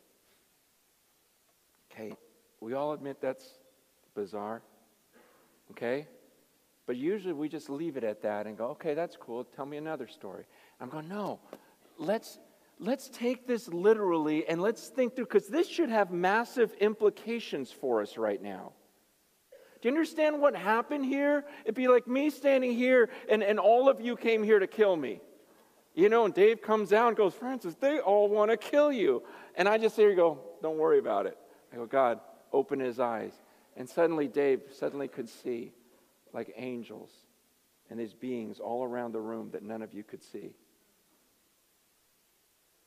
Okay, 1.92 2.16
we 2.60 2.74
all 2.74 2.92
admit 2.92 3.20
that's 3.20 3.58
bizarre. 4.14 4.62
Okay? 5.70 6.06
But 6.86 6.96
usually 6.96 7.32
we 7.32 7.48
just 7.48 7.70
leave 7.70 7.96
it 7.96 8.04
at 8.04 8.22
that 8.22 8.46
and 8.46 8.56
go, 8.56 8.66
okay, 8.68 8.94
that's 8.94 9.16
cool. 9.16 9.44
Tell 9.44 9.66
me 9.66 9.76
another 9.76 10.06
story. 10.06 10.44
I'm 10.80 10.88
going, 10.88 11.08
no, 11.08 11.40
let's 11.98 12.38
let's 12.78 13.08
take 13.08 13.46
this 13.46 13.68
literally 13.68 14.46
and 14.46 14.60
let's 14.60 14.88
think 14.88 15.14
through, 15.14 15.26
because 15.26 15.48
this 15.48 15.68
should 15.68 15.88
have 15.88 16.10
massive 16.10 16.72
implications 16.80 17.70
for 17.70 18.02
us 18.02 18.16
right 18.16 18.42
now. 18.42 18.72
Do 19.80 19.88
you 19.88 19.94
understand 19.94 20.40
what 20.40 20.56
happened 20.56 21.04
here? 21.04 21.44
It'd 21.64 21.74
be 21.74 21.88
like 21.88 22.06
me 22.06 22.30
standing 22.30 22.72
here 22.72 23.10
and, 23.28 23.42
and 23.42 23.58
all 23.58 23.88
of 23.88 24.00
you 24.00 24.16
came 24.16 24.42
here 24.42 24.58
to 24.58 24.66
kill 24.66 24.96
me. 24.96 25.20
You 25.94 26.08
know, 26.08 26.24
and 26.24 26.34
Dave 26.34 26.60
comes 26.60 26.92
out 26.92 27.08
and 27.08 27.16
goes, 27.16 27.34
Francis, 27.34 27.74
they 27.76 28.00
all 28.00 28.28
want 28.28 28.50
to 28.50 28.56
kill 28.56 28.90
you. 28.90 29.22
And 29.54 29.68
I 29.68 29.78
just 29.78 29.94
here 29.94 30.10
you 30.10 30.16
go, 30.16 30.40
don't 30.62 30.78
worry 30.78 30.98
about 30.98 31.26
it. 31.26 31.38
I 31.72 31.76
go, 31.76 31.86
God, 31.86 32.20
open 32.52 32.80
his 32.80 32.98
eyes. 32.98 33.32
And 33.76 33.88
suddenly 33.88 34.26
Dave 34.26 34.62
suddenly 34.72 35.06
could 35.06 35.28
see 35.28 35.72
like 36.32 36.52
angels 36.56 37.10
and 37.90 38.00
these 38.00 38.14
beings 38.14 38.60
all 38.60 38.82
around 38.84 39.12
the 39.12 39.20
room 39.20 39.50
that 39.52 39.62
none 39.62 39.82
of 39.82 39.92
you 39.92 40.02
could 40.02 40.22
see. 40.22 40.54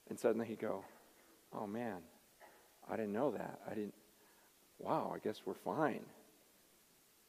And 0.10 0.20
suddenly 0.20 0.48
he'd 0.48 0.60
go, 0.60 0.84
Oh 1.54 1.68
man, 1.68 1.98
I 2.90 2.96
didn't 2.96 3.14
know 3.14 3.32
that. 3.32 3.60
I 3.70 3.74
didn't, 3.74 3.94
wow, 4.80 5.12
I 5.16 5.20
guess 5.20 5.42
we're 5.46 5.54
fine. 5.54 6.06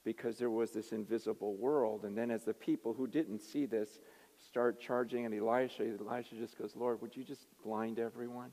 Because 0.04 0.38
there 0.38 0.50
was 0.50 0.70
this 0.70 0.92
invisible 0.92 1.54
world. 1.56 2.04
And 2.04 2.16
then 2.16 2.30
as 2.30 2.44
the 2.44 2.54
people 2.54 2.94
who 2.94 3.06
didn't 3.06 3.40
see 3.40 3.66
this 3.66 4.00
start 4.48 4.80
charging 4.80 5.26
at 5.26 5.32
Elisha, 5.32 5.84
Elisha 6.00 6.36
just 6.36 6.56
goes, 6.56 6.74
Lord, 6.76 7.02
would 7.02 7.16
you 7.16 7.24
just 7.24 7.46
blind 7.64 7.98
everyone? 7.98 8.50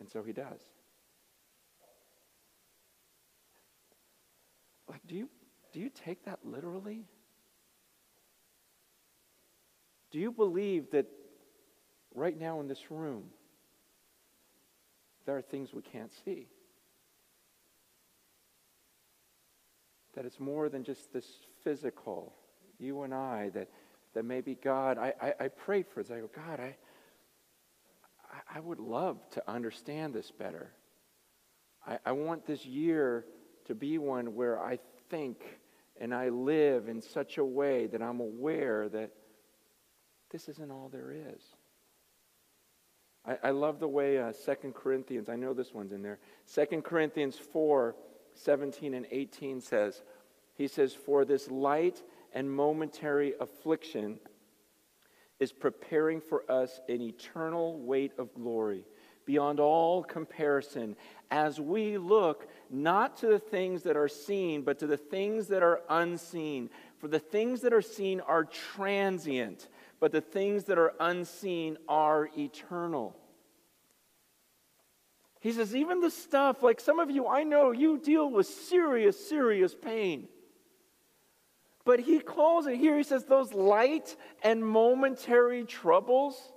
And 0.00 0.08
so 0.08 0.22
he 0.22 0.32
does. 0.32 0.60
Like, 4.88 5.06
do 5.06 5.14
you, 5.14 5.28
do 5.72 5.80
you 5.80 5.90
take 5.90 6.24
that 6.24 6.40
literally? 6.44 7.04
Do 10.10 10.18
you 10.18 10.32
believe 10.32 10.90
that 10.92 11.06
right 12.14 12.38
now 12.38 12.60
in 12.60 12.68
this 12.68 12.90
room, 12.90 13.24
there 15.26 15.36
are 15.36 15.42
things 15.42 15.72
we 15.72 15.82
can't 15.82 16.12
see. 16.24 16.48
that 20.18 20.26
it's 20.26 20.40
more 20.40 20.68
than 20.68 20.82
just 20.82 21.12
this 21.12 21.26
physical, 21.62 22.34
you 22.80 23.02
and 23.02 23.14
I, 23.14 23.50
that, 23.54 23.68
that 24.14 24.24
maybe 24.24 24.56
God, 24.56 24.98
I, 24.98 25.12
I, 25.22 25.44
I 25.44 25.48
prayed 25.48 25.86
for 25.86 26.02
this. 26.02 26.10
I 26.10 26.18
go, 26.18 26.28
God, 26.34 26.58
I, 26.58 26.74
I 28.52 28.58
would 28.58 28.80
love 28.80 29.18
to 29.30 29.48
understand 29.48 30.12
this 30.12 30.32
better. 30.32 30.72
I, 31.86 31.98
I 32.04 32.12
want 32.12 32.48
this 32.48 32.66
year 32.66 33.26
to 33.66 33.76
be 33.76 33.96
one 33.98 34.34
where 34.34 34.60
I 34.60 34.80
think 35.08 35.40
and 36.00 36.12
I 36.12 36.30
live 36.30 36.88
in 36.88 37.00
such 37.00 37.38
a 37.38 37.44
way 37.44 37.86
that 37.86 38.02
I'm 38.02 38.18
aware 38.18 38.88
that 38.88 39.12
this 40.32 40.48
isn't 40.48 40.72
all 40.72 40.88
there 40.88 41.12
is. 41.12 41.40
I, 43.26 43.38
I 43.44 43.50
love 43.50 43.80
the 43.80 43.88
way 43.88 44.18
uh, 44.18 44.32
2 44.32 44.72
Corinthians, 44.72 45.28
I 45.28 45.36
know 45.36 45.54
this 45.54 45.72
one's 45.72 45.92
in 45.92 46.02
there, 46.02 46.18
2 46.54 46.82
Corinthians 46.82 47.36
4 47.36 47.94
17 48.34 48.94
and 48.94 49.06
18 49.10 49.60
says, 49.60 50.02
He 50.54 50.68
says, 50.68 50.94
For 50.94 51.24
this 51.24 51.50
light 51.50 52.02
and 52.32 52.50
momentary 52.50 53.34
affliction 53.40 54.20
is 55.40 55.52
preparing 55.52 56.20
for 56.20 56.48
us 56.50 56.80
an 56.88 57.00
eternal 57.00 57.80
weight 57.80 58.12
of 58.18 58.32
glory 58.34 58.84
beyond 59.24 59.60
all 59.60 60.02
comparison 60.02 60.96
as 61.30 61.60
we 61.60 61.98
look 61.98 62.48
not 62.70 63.18
to 63.18 63.26
the 63.26 63.38
things 63.38 63.82
that 63.82 63.94
are 63.94 64.08
seen, 64.08 64.62
but 64.62 64.78
to 64.78 64.86
the 64.86 64.96
things 64.96 65.48
that 65.48 65.62
are 65.62 65.82
unseen. 65.90 66.70
For 66.96 67.08
the 67.08 67.18
things 67.18 67.60
that 67.60 67.74
are 67.74 67.82
seen 67.82 68.20
are 68.20 68.44
transient, 68.44 69.68
but 70.00 70.12
the 70.12 70.20
things 70.20 70.64
that 70.64 70.78
are 70.78 70.94
unseen 71.00 71.76
are 71.88 72.28
eternal. 72.36 73.16
He 75.40 75.52
says, 75.52 75.74
even 75.74 76.00
the 76.00 76.10
stuff, 76.10 76.62
like 76.62 76.80
some 76.80 76.98
of 76.98 77.10
you, 77.10 77.28
I 77.28 77.44
know 77.44 77.70
you 77.70 77.98
deal 77.98 78.30
with 78.30 78.46
serious, 78.46 79.28
serious 79.28 79.74
pain. 79.74 80.28
But 81.84 82.00
he 82.00 82.18
calls 82.18 82.66
it 82.66 82.76
here, 82.76 82.96
he 82.96 83.02
says, 83.02 83.24
those 83.24 83.52
light 83.54 84.16
and 84.42 84.64
momentary 84.64 85.64
troubles. 85.64 86.52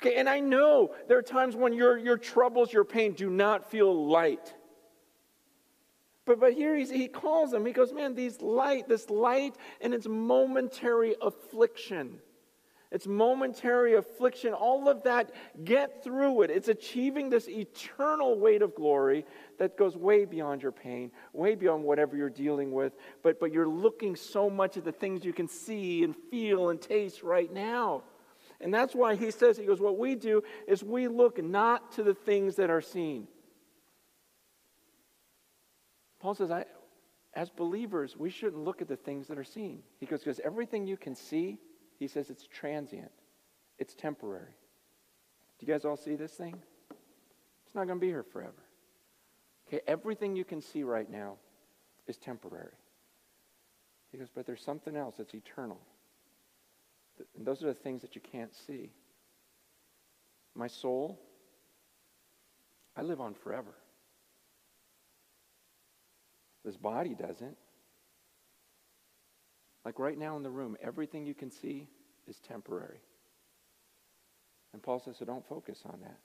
Okay, 0.00 0.16
and 0.16 0.28
I 0.28 0.40
know 0.40 0.94
there 1.08 1.18
are 1.18 1.22
times 1.22 1.54
when 1.54 1.74
your, 1.74 1.98
your 1.98 2.16
troubles, 2.16 2.72
your 2.72 2.84
pain 2.84 3.12
do 3.12 3.28
not 3.28 3.70
feel 3.70 4.08
light. 4.08 4.54
But, 6.30 6.38
but 6.38 6.52
here 6.52 6.76
he 6.76 7.08
calls 7.08 7.50
them, 7.50 7.66
he 7.66 7.72
goes, 7.72 7.92
man, 7.92 8.14
these 8.14 8.40
light, 8.40 8.86
this 8.88 9.10
light 9.10 9.56
and 9.80 9.92
its 9.92 10.06
momentary 10.06 11.16
affliction. 11.20 12.20
It's 12.92 13.08
momentary 13.08 13.94
affliction, 13.94 14.52
all 14.52 14.88
of 14.88 15.02
that, 15.02 15.32
get 15.64 16.04
through 16.04 16.42
it. 16.42 16.50
It's 16.52 16.68
achieving 16.68 17.30
this 17.30 17.48
eternal 17.48 18.38
weight 18.38 18.62
of 18.62 18.76
glory 18.76 19.26
that 19.58 19.76
goes 19.76 19.96
way 19.96 20.24
beyond 20.24 20.62
your 20.62 20.70
pain, 20.70 21.10
way 21.32 21.56
beyond 21.56 21.82
whatever 21.82 22.16
you're 22.16 22.30
dealing 22.30 22.70
with. 22.70 22.92
But, 23.24 23.40
but 23.40 23.52
you're 23.52 23.66
looking 23.68 24.14
so 24.14 24.48
much 24.48 24.76
at 24.76 24.84
the 24.84 24.92
things 24.92 25.24
you 25.24 25.32
can 25.32 25.48
see 25.48 26.04
and 26.04 26.14
feel 26.30 26.68
and 26.68 26.80
taste 26.80 27.24
right 27.24 27.52
now. 27.52 28.04
And 28.60 28.72
that's 28.72 28.94
why 28.94 29.16
he 29.16 29.32
says, 29.32 29.56
he 29.56 29.64
goes, 29.64 29.80
what 29.80 29.98
we 29.98 30.14
do 30.14 30.44
is 30.68 30.84
we 30.84 31.08
look 31.08 31.42
not 31.42 31.90
to 31.94 32.04
the 32.04 32.14
things 32.14 32.54
that 32.54 32.70
are 32.70 32.82
seen. 32.82 33.26
Paul 36.20 36.34
says, 36.34 36.50
I, 36.50 36.66
as 37.34 37.48
believers, 37.48 38.16
we 38.16 38.30
shouldn't 38.30 38.62
look 38.62 38.82
at 38.82 38.88
the 38.88 38.96
things 38.96 39.26
that 39.28 39.38
are 39.38 39.44
seen. 39.44 39.82
He 39.98 40.06
goes, 40.06 40.20
because 40.20 40.40
everything 40.44 40.86
you 40.86 40.96
can 40.96 41.14
see, 41.14 41.58
he 41.98 42.06
says 42.06 42.30
it's 42.30 42.46
transient, 42.46 43.10
it's 43.78 43.94
temporary. 43.94 44.54
Do 45.58 45.66
you 45.66 45.72
guys 45.72 45.84
all 45.84 45.96
see 45.96 46.16
this 46.16 46.32
thing? 46.32 46.60
It's 47.66 47.74
not 47.74 47.86
going 47.86 47.98
to 47.98 48.00
be 48.00 48.08
here 48.08 48.22
forever. 48.22 48.52
Okay, 49.68 49.80
everything 49.86 50.34
you 50.34 50.44
can 50.44 50.60
see 50.60 50.82
right 50.82 51.08
now 51.08 51.36
is 52.08 52.16
temporary. 52.16 52.74
He 54.10 54.18
goes, 54.18 54.28
but 54.34 54.44
there's 54.44 54.62
something 54.62 54.96
else 54.96 55.16
that's 55.18 55.34
eternal. 55.34 55.78
And 57.36 57.46
those 57.46 57.62
are 57.62 57.66
the 57.66 57.74
things 57.74 58.02
that 58.02 58.14
you 58.14 58.20
can't 58.20 58.52
see. 58.66 58.90
My 60.56 60.66
soul, 60.66 61.20
I 62.96 63.02
live 63.02 63.20
on 63.20 63.34
forever. 63.34 63.74
This 66.64 66.76
body 66.76 67.14
doesn't. 67.14 67.56
Like 69.84 69.98
right 69.98 70.18
now 70.18 70.36
in 70.36 70.42
the 70.42 70.50
room, 70.50 70.76
everything 70.82 71.26
you 71.26 71.34
can 71.34 71.50
see 71.50 71.88
is 72.28 72.38
temporary. 72.38 73.00
And 74.72 74.82
Paul 74.82 75.00
says, 75.00 75.16
so 75.18 75.24
don't 75.24 75.46
focus 75.46 75.82
on 75.86 76.00
that. 76.02 76.18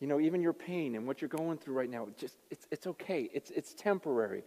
You 0.00 0.06
know, 0.08 0.20
even 0.20 0.42
your 0.42 0.52
pain 0.52 0.96
and 0.96 1.06
what 1.06 1.22
you're 1.22 1.28
going 1.28 1.56
through 1.56 1.74
right 1.74 1.88
now, 1.88 2.08
just 2.18 2.36
it's, 2.50 2.66
it's 2.70 2.86
okay. 2.86 3.30
It's, 3.32 3.50
it's 3.50 3.72
temporary. 3.74 4.42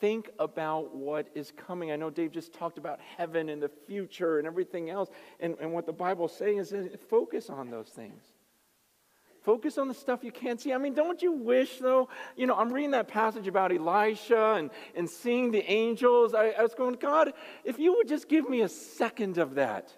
Think 0.00 0.30
about 0.38 0.94
what 0.94 1.28
is 1.34 1.52
coming. 1.56 1.92
I 1.92 1.96
know 1.96 2.10
Dave 2.10 2.32
just 2.32 2.52
talked 2.52 2.76
about 2.76 2.98
heaven 3.16 3.48
and 3.48 3.62
the 3.62 3.68
future 3.68 4.38
and 4.38 4.46
everything 4.46 4.90
else. 4.90 5.10
And, 5.38 5.54
and 5.60 5.72
what 5.72 5.86
the 5.86 5.92
Bible's 5.92 6.36
saying 6.36 6.58
is 6.58 6.74
focus 7.08 7.48
on 7.48 7.70
those 7.70 7.88
things. 7.88 8.24
Focus 9.46 9.78
on 9.78 9.86
the 9.86 9.94
stuff 9.94 10.24
you 10.24 10.32
can't 10.32 10.60
see. 10.60 10.72
I 10.72 10.78
mean, 10.78 10.92
don't 10.92 11.22
you 11.22 11.30
wish, 11.30 11.78
though? 11.78 12.08
You 12.36 12.48
know, 12.48 12.56
I'm 12.56 12.72
reading 12.72 12.90
that 12.90 13.06
passage 13.06 13.46
about 13.46 13.70
Elisha 13.70 14.54
and, 14.54 14.70
and 14.96 15.08
seeing 15.08 15.52
the 15.52 15.62
angels. 15.70 16.34
I, 16.34 16.48
I 16.48 16.62
was 16.62 16.74
going, 16.74 16.94
God, 16.94 17.32
if 17.62 17.78
you 17.78 17.94
would 17.94 18.08
just 18.08 18.28
give 18.28 18.50
me 18.50 18.62
a 18.62 18.68
second 18.68 19.38
of 19.38 19.54
that. 19.54 19.96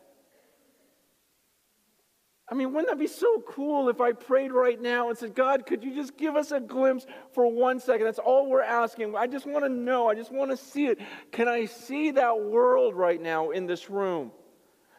I 2.47 2.55
mean, 2.55 2.75
wouldn't 2.75 2.89
that 2.89 2.99
be 2.99 3.07
so 3.07 3.43
cool 3.49 3.89
if 3.89 4.03
I 4.03 4.13
prayed 4.13 4.53
right 4.53 4.79
now 4.79 5.09
and 5.09 5.17
said, 5.17 5.35
God, 5.35 5.65
could 5.65 5.83
you 5.83 5.95
just 5.95 6.19
give 6.19 6.37
us 6.37 6.53
a 6.53 6.61
glimpse 6.61 7.07
for 7.33 7.51
one 7.51 7.81
second? 7.81 8.05
That's 8.05 8.19
all 8.19 8.51
we're 8.51 8.61
asking. 8.61 9.17
I 9.17 9.29
just 9.29 9.47
want 9.47 9.65
to 9.65 9.71
know. 9.71 10.11
I 10.11 10.15
just 10.15 10.31
want 10.31 10.51
to 10.51 10.59
see 10.59 10.89
it. 10.89 10.99
Can 11.33 11.49
I 11.49 11.65
see 11.65 12.11
that 12.11 12.39
world 12.39 12.95
right 12.95 13.21
now 13.21 13.49
in 13.49 13.65
this 13.65 13.89
room? 13.89 14.31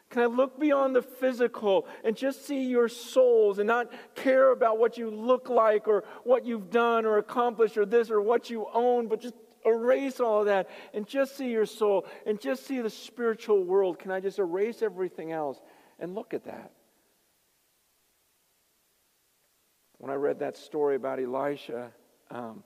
Can 0.10 0.24
I 0.24 0.26
look 0.26 0.60
beyond 0.60 0.96
the 0.96 1.04
physical 1.04 1.88
and 2.04 2.16
just 2.16 2.46
see 2.46 2.64
your 2.64 2.90
souls 2.90 3.60
and 3.60 3.68
not 3.68 3.92
care 4.16 4.52
about 4.52 4.80
what 4.80 4.98
you 4.98 5.12
look 5.12 5.50
like 5.50 5.88
or 5.88 6.04
what 6.24 6.46
you've 6.46 6.72
done 6.72 7.06
or 7.06 7.20
accomplished 7.20 7.78
or 7.78 7.86
this 7.86 8.10
or 8.10 8.20
what 8.20 8.50
you 8.50 8.66
own, 8.74 9.08
but 9.08 9.22
just 9.22 9.36
erase 9.66 10.20
all 10.20 10.40
of 10.40 10.46
that 10.48 10.68
and 10.96 11.06
just 11.06 11.38
see 11.38 11.52
your 11.52 11.66
soul 11.66 12.08
and 12.26 12.42
just 12.42 12.66
see 12.66 12.82
the 12.82 12.90
spiritual 12.90 13.64
world? 13.64 14.00
Can 14.00 14.10
I 14.10 14.20
just 14.20 14.40
erase 14.40 14.82
everything 14.82 15.32
else 15.32 15.60
and 16.00 16.16
look 16.16 16.34
at 16.34 16.44
that? 16.46 16.72
When 20.00 20.10
I 20.10 20.16
read 20.16 20.40
that 20.40 20.58
story 20.58 20.96
about 20.96 21.20
Elisha, 21.20 21.92
um, 22.32 22.64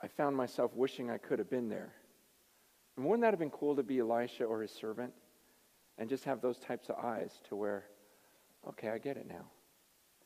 I 0.00 0.06
found 0.06 0.36
myself 0.36 0.72
wishing 0.74 1.10
I 1.10 1.18
could 1.18 1.40
have 1.40 1.50
been 1.50 1.68
there. 1.68 1.94
And 2.98 3.06
wouldn't 3.06 3.22
that 3.22 3.30
have 3.30 3.38
been 3.38 3.50
cool 3.50 3.76
to 3.76 3.84
be 3.84 4.00
Elisha 4.00 4.42
or 4.42 4.60
his 4.60 4.72
servant 4.72 5.12
and 5.98 6.08
just 6.08 6.24
have 6.24 6.40
those 6.40 6.58
types 6.58 6.88
of 6.88 6.96
eyes 6.96 7.30
to 7.48 7.54
where, 7.54 7.84
okay, 8.70 8.88
I 8.88 8.98
get 8.98 9.16
it 9.16 9.28
now. 9.28 9.44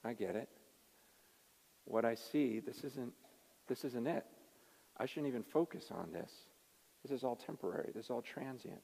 I 0.02 0.14
get 0.14 0.36
it. 0.36 0.48
What 1.84 2.06
I 2.06 2.14
see, 2.14 2.60
this 2.60 2.82
isn't, 2.82 3.12
this 3.68 3.84
isn't 3.84 4.06
it. 4.06 4.24
I 4.96 5.04
shouldn't 5.04 5.28
even 5.28 5.42
focus 5.42 5.90
on 5.90 6.12
this. 6.14 6.32
This 7.02 7.12
is 7.12 7.24
all 7.24 7.36
temporary. 7.36 7.90
This 7.94 8.06
is 8.06 8.10
all 8.10 8.22
transient. 8.22 8.80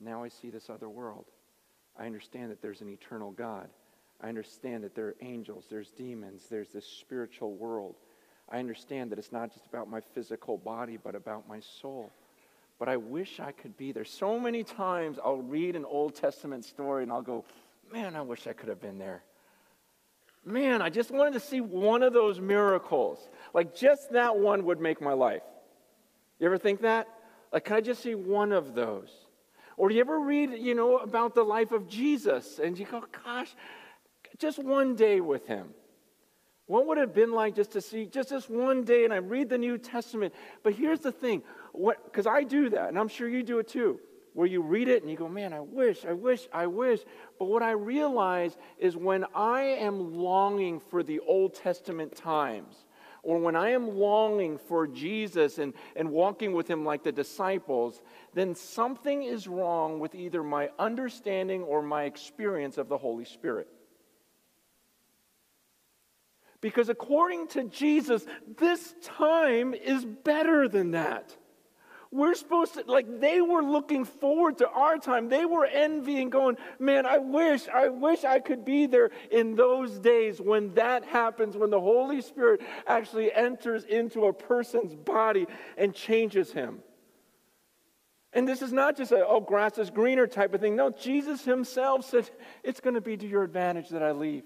Now 0.00 0.24
I 0.24 0.28
see 0.28 0.50
this 0.50 0.68
other 0.68 0.88
world. 0.88 1.26
I 1.96 2.06
understand 2.06 2.50
that 2.50 2.60
there's 2.60 2.80
an 2.80 2.88
eternal 2.88 3.30
God. 3.30 3.68
I 4.20 4.28
understand 4.28 4.82
that 4.82 4.96
there 4.96 5.06
are 5.06 5.16
angels, 5.20 5.66
there's 5.70 5.92
demons, 5.92 6.46
there's 6.50 6.70
this 6.70 6.86
spiritual 6.86 7.54
world. 7.54 7.94
I 8.50 8.58
understand 8.58 9.12
that 9.12 9.18
it's 9.20 9.30
not 9.30 9.52
just 9.52 9.66
about 9.66 9.88
my 9.88 10.00
physical 10.00 10.58
body, 10.58 10.98
but 11.00 11.14
about 11.14 11.48
my 11.48 11.60
soul 11.60 12.10
but 12.78 12.88
I 12.88 12.96
wish 12.96 13.40
I 13.40 13.52
could 13.52 13.76
be 13.76 13.92
there. 13.92 14.04
So 14.04 14.38
many 14.38 14.62
times 14.62 15.18
I'll 15.24 15.42
read 15.42 15.76
an 15.76 15.84
Old 15.84 16.14
Testament 16.14 16.64
story 16.64 17.02
and 17.02 17.12
I'll 17.12 17.22
go, 17.22 17.44
man, 17.92 18.16
I 18.16 18.22
wish 18.22 18.46
I 18.46 18.52
could 18.52 18.68
have 18.68 18.80
been 18.80 18.98
there. 18.98 19.22
Man, 20.44 20.80
I 20.80 20.90
just 20.90 21.10
wanted 21.10 21.32
to 21.32 21.40
see 21.40 21.60
one 21.60 22.02
of 22.02 22.12
those 22.12 22.40
miracles. 22.40 23.18
Like, 23.52 23.74
just 23.74 24.12
that 24.12 24.36
one 24.36 24.64
would 24.66 24.80
make 24.80 25.00
my 25.00 25.12
life. 25.12 25.42
You 26.38 26.46
ever 26.46 26.58
think 26.58 26.82
that? 26.82 27.08
Like, 27.52 27.64
can 27.64 27.76
I 27.76 27.80
just 27.80 28.02
see 28.02 28.14
one 28.14 28.52
of 28.52 28.74
those? 28.74 29.10
Or 29.76 29.88
do 29.88 29.94
you 29.94 30.00
ever 30.00 30.20
read, 30.20 30.52
you 30.58 30.74
know, 30.74 30.98
about 30.98 31.34
the 31.34 31.42
life 31.42 31.72
of 31.72 31.88
Jesus 31.88 32.58
and 32.58 32.78
you 32.78 32.86
go, 32.86 33.04
gosh, 33.24 33.54
just 34.38 34.58
one 34.58 34.94
day 34.94 35.20
with 35.20 35.46
him? 35.46 35.68
What 36.66 36.86
would 36.86 36.98
it 36.98 37.02
have 37.02 37.14
been 37.14 37.32
like 37.32 37.54
just 37.54 37.72
to 37.72 37.80
see 37.80 38.06
just 38.06 38.30
this 38.30 38.48
one 38.48 38.82
day 38.82 39.04
and 39.04 39.12
I 39.12 39.18
read 39.18 39.48
the 39.48 39.58
New 39.58 39.78
Testament? 39.78 40.34
But 40.64 40.74
here's 40.74 41.00
the 41.00 41.12
thing, 41.12 41.42
because 42.04 42.26
I 42.26 42.42
do 42.42 42.70
that, 42.70 42.88
and 42.88 42.98
I'm 42.98 43.08
sure 43.08 43.28
you 43.28 43.42
do 43.42 43.58
it 43.58 43.68
too, 43.68 44.00
where 44.32 44.46
you 44.46 44.62
read 44.62 44.88
it 44.88 45.02
and 45.02 45.10
you 45.10 45.16
go, 45.16 45.28
man, 45.28 45.52
I 45.52 45.60
wish, 45.60 46.04
I 46.04 46.12
wish, 46.12 46.48
I 46.52 46.66
wish. 46.66 47.00
But 47.38 47.46
what 47.46 47.62
I 47.62 47.72
realize 47.72 48.56
is 48.78 48.96
when 48.96 49.24
I 49.34 49.62
am 49.62 50.16
longing 50.16 50.80
for 50.80 51.02
the 51.02 51.20
Old 51.20 51.54
Testament 51.54 52.14
times, 52.14 52.86
or 53.22 53.38
when 53.38 53.56
I 53.56 53.70
am 53.70 53.98
longing 53.98 54.56
for 54.56 54.86
Jesus 54.86 55.58
and, 55.58 55.74
and 55.96 56.10
walking 56.10 56.52
with 56.52 56.68
him 56.68 56.84
like 56.84 57.02
the 57.02 57.10
disciples, 57.10 58.00
then 58.34 58.54
something 58.54 59.24
is 59.24 59.48
wrong 59.48 59.98
with 59.98 60.14
either 60.14 60.44
my 60.44 60.70
understanding 60.78 61.62
or 61.64 61.82
my 61.82 62.04
experience 62.04 62.78
of 62.78 62.88
the 62.88 62.98
Holy 62.98 63.24
Spirit. 63.24 63.66
Because 66.60 66.88
according 66.88 67.48
to 67.48 67.64
Jesus, 67.64 68.24
this 68.56 68.94
time 69.02 69.74
is 69.74 70.04
better 70.04 70.68
than 70.68 70.92
that. 70.92 71.36
We're 72.10 72.34
supposed 72.34 72.74
to, 72.74 72.84
like, 72.86 73.20
they 73.20 73.40
were 73.40 73.62
looking 73.62 74.04
forward 74.04 74.58
to 74.58 74.68
our 74.68 74.98
time. 74.98 75.28
They 75.28 75.44
were 75.44 75.66
envying, 75.66 76.30
going, 76.30 76.56
man, 76.78 77.04
I 77.04 77.18
wish, 77.18 77.68
I 77.68 77.88
wish 77.88 78.24
I 78.24 78.38
could 78.38 78.64
be 78.64 78.86
there 78.86 79.10
in 79.30 79.56
those 79.56 79.98
days 79.98 80.40
when 80.40 80.74
that 80.74 81.04
happens, 81.04 81.56
when 81.56 81.70
the 81.70 81.80
Holy 81.80 82.22
Spirit 82.22 82.60
actually 82.86 83.32
enters 83.32 83.84
into 83.84 84.26
a 84.26 84.32
person's 84.32 84.94
body 84.94 85.46
and 85.76 85.94
changes 85.94 86.52
him. 86.52 86.80
And 88.32 88.46
this 88.46 88.60
is 88.60 88.72
not 88.72 88.96
just 88.96 89.12
a, 89.12 89.26
oh, 89.26 89.40
grass 89.40 89.78
is 89.78 89.90
greener 89.90 90.26
type 90.26 90.52
of 90.52 90.60
thing. 90.60 90.76
No, 90.76 90.90
Jesus 90.90 91.44
himself 91.44 92.04
said, 92.04 92.30
it's 92.62 92.80
going 92.80 92.94
to 92.94 93.00
be 93.00 93.16
to 93.16 93.26
your 93.26 93.42
advantage 93.42 93.88
that 93.88 94.02
I 94.02 94.12
leave. 94.12 94.44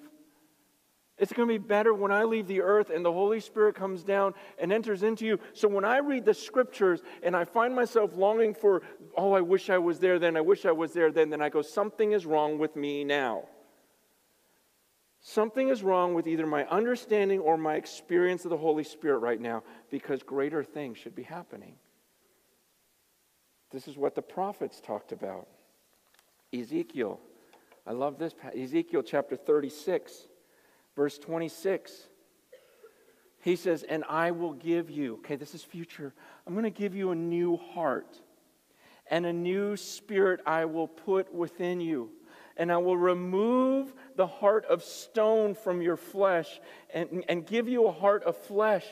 It's 1.21 1.35
going 1.35 1.47
to 1.47 1.55
be 1.55 1.59
better 1.59 1.93
when 1.93 2.11
I 2.11 2.25
leave 2.25 2.47
the 2.47 2.63
earth 2.63 2.89
and 2.89 3.05
the 3.05 3.13
Holy 3.13 3.41
Spirit 3.41 3.75
comes 3.75 4.03
down 4.03 4.33
and 4.59 4.73
enters 4.73 5.03
into 5.03 5.27
you. 5.27 5.39
So 5.53 5.69
when 5.69 5.85
I 5.85 5.99
read 5.99 6.25
the 6.25 6.33
scriptures 6.33 7.03
and 7.23 7.37
I 7.37 7.45
find 7.45 7.77
myself 7.77 8.17
longing 8.17 8.55
for, 8.55 8.81
oh, 9.15 9.35
I 9.35 9.43
wish 9.43 9.69
I 9.69 9.77
was 9.77 9.99
there 9.99 10.19
then, 10.19 10.35
I 10.35 10.41
wish 10.41 10.65
I 10.65 10.73
was 10.73 10.95
there 10.95 11.13
then, 11.13 11.29
then 11.29 11.43
I 11.43 11.51
go, 11.51 11.61
something 11.61 12.13
is 12.13 12.25
wrong 12.25 12.59
with 12.59 12.75
me 12.75 13.05
now. 13.05 13.45
Something 15.21 15.69
is 15.69 15.83
wrong 15.83 16.15
with 16.15 16.27
either 16.27 16.47
my 16.47 16.65
understanding 16.69 17.41
or 17.41 17.59
my 17.59 17.75
experience 17.75 18.47
of 18.47 18.51
the 18.51 18.57
Holy 18.57 18.85
Spirit 18.85 19.19
right 19.19 19.41
now 19.41 19.63
because 19.91 20.23
greater 20.23 20.65
things 20.65 20.97
should 20.97 21.15
be 21.15 21.23
happening. 21.23 21.75
This 23.71 23.87
is 23.87 23.99
what 23.99 24.15
the 24.15 24.23
prophets 24.23 24.81
talked 24.81 25.13
about. 25.13 25.47
Ezekiel, 26.51 27.21
I 27.87 27.93
love 27.93 28.19
this. 28.19 28.35
Ezekiel 28.57 29.03
chapter 29.03 29.37
36. 29.37 30.29
Verse 30.97 31.19
26, 31.19 31.93
he 33.43 33.57
says, 33.57 33.83
And 33.83 34.05
I 34.09 34.31
will 34.33 34.53
give 34.53 34.91
you, 34.91 35.15
okay, 35.15 35.37
this 35.37 35.55
is 35.55 35.63
future. 35.63 36.13
I'm 36.47 36.55
going 36.55 36.65
to 36.65 36.71
give 36.71 36.95
you 36.95 37.11
a 37.11 37.15
new 37.15 37.57
heart, 37.57 38.21
and 39.11 39.25
a 39.27 39.33
new 39.33 39.77
spirit 39.77 40.41
I 40.47 40.67
will 40.67 40.89
put 40.89 41.33
within 41.33 41.81
you. 41.81 42.11
And 42.57 42.71
I 42.71 42.77
will 42.77 42.97
remove 42.97 43.95
the 44.17 44.27
heart 44.27 44.67
of 44.67 44.83
stone 44.83 45.55
from 45.55 45.81
your 45.81 45.97
flesh 45.97 46.61
and, 46.93 47.25
and 47.27 47.47
give 47.47 47.69
you 47.69 47.87
a 47.87 47.93
heart 47.93 48.23
of 48.25 48.37
flesh. 48.37 48.85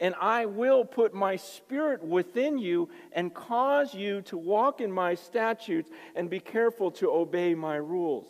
And 0.00 0.14
I 0.20 0.46
will 0.46 0.84
put 0.84 1.14
my 1.14 1.36
spirit 1.36 2.02
within 2.02 2.58
you 2.58 2.88
and 3.12 3.32
cause 3.32 3.94
you 3.94 4.22
to 4.22 4.36
walk 4.36 4.80
in 4.80 4.90
my 4.90 5.14
statutes 5.14 5.90
and 6.16 6.28
be 6.28 6.40
careful 6.40 6.90
to 6.92 7.10
obey 7.10 7.54
my 7.54 7.76
rules. 7.76 8.26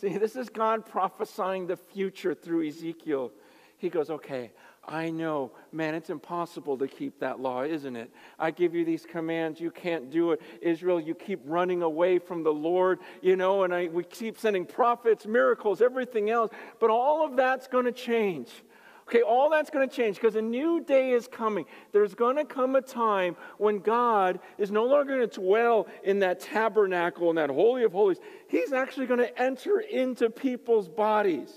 See, 0.00 0.16
this 0.16 0.34
is 0.34 0.48
God 0.48 0.86
prophesying 0.86 1.66
the 1.66 1.76
future 1.76 2.34
through 2.34 2.66
Ezekiel. 2.66 3.32
He 3.76 3.90
goes, 3.90 4.08
Okay, 4.08 4.50
I 4.88 5.10
know, 5.10 5.52
man, 5.72 5.94
it's 5.94 6.08
impossible 6.08 6.78
to 6.78 6.88
keep 6.88 7.20
that 7.20 7.38
law, 7.38 7.64
isn't 7.64 7.96
it? 7.96 8.10
I 8.38 8.50
give 8.50 8.74
you 8.74 8.86
these 8.86 9.04
commands, 9.04 9.60
you 9.60 9.70
can't 9.70 10.10
do 10.10 10.32
it. 10.32 10.40
Israel, 10.62 10.98
you 10.98 11.14
keep 11.14 11.40
running 11.44 11.82
away 11.82 12.18
from 12.18 12.42
the 12.42 12.52
Lord, 12.52 13.00
you 13.20 13.36
know, 13.36 13.64
and 13.64 13.74
I, 13.74 13.88
we 13.88 14.02
keep 14.04 14.38
sending 14.38 14.64
prophets, 14.64 15.26
miracles, 15.26 15.82
everything 15.82 16.30
else. 16.30 16.50
But 16.78 16.88
all 16.88 17.22
of 17.26 17.36
that's 17.36 17.68
going 17.68 17.84
to 17.84 17.92
change. 17.92 18.48
Okay, 19.10 19.22
all 19.22 19.50
that's 19.50 19.70
going 19.70 19.88
to 19.88 19.92
change 19.92 20.16
because 20.16 20.36
a 20.36 20.42
new 20.42 20.80
day 20.84 21.10
is 21.10 21.26
coming. 21.26 21.64
There's 21.90 22.14
going 22.14 22.36
to 22.36 22.44
come 22.44 22.76
a 22.76 22.80
time 22.80 23.34
when 23.58 23.80
God 23.80 24.38
is 24.56 24.70
no 24.70 24.84
longer 24.84 25.16
going 25.16 25.28
to 25.28 25.40
dwell 25.40 25.88
in 26.04 26.20
that 26.20 26.38
tabernacle, 26.38 27.28
in 27.28 27.34
that 27.34 27.50
Holy 27.50 27.82
of 27.82 27.90
Holies. 27.90 28.18
He's 28.46 28.72
actually 28.72 29.06
going 29.06 29.18
to 29.18 29.36
enter 29.36 29.80
into 29.80 30.30
people's 30.30 30.88
bodies. 30.88 31.50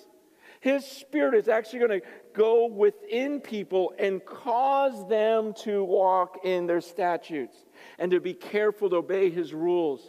His 0.62 0.84
spirit 0.84 1.36
is 1.36 1.48
actually 1.48 1.78
going 1.80 2.02
to 2.02 2.08
go 2.34 2.66
within 2.66 3.40
people 3.40 3.94
and 4.00 4.26
cause 4.26 5.08
them 5.08 5.54
to 5.62 5.84
walk 5.84 6.40
in 6.44 6.66
their 6.66 6.82
statutes 6.82 7.58
and 8.00 8.10
to 8.10 8.20
be 8.20 8.34
careful 8.34 8.90
to 8.90 8.96
obey 8.96 9.30
his 9.30 9.54
rules. 9.54 10.02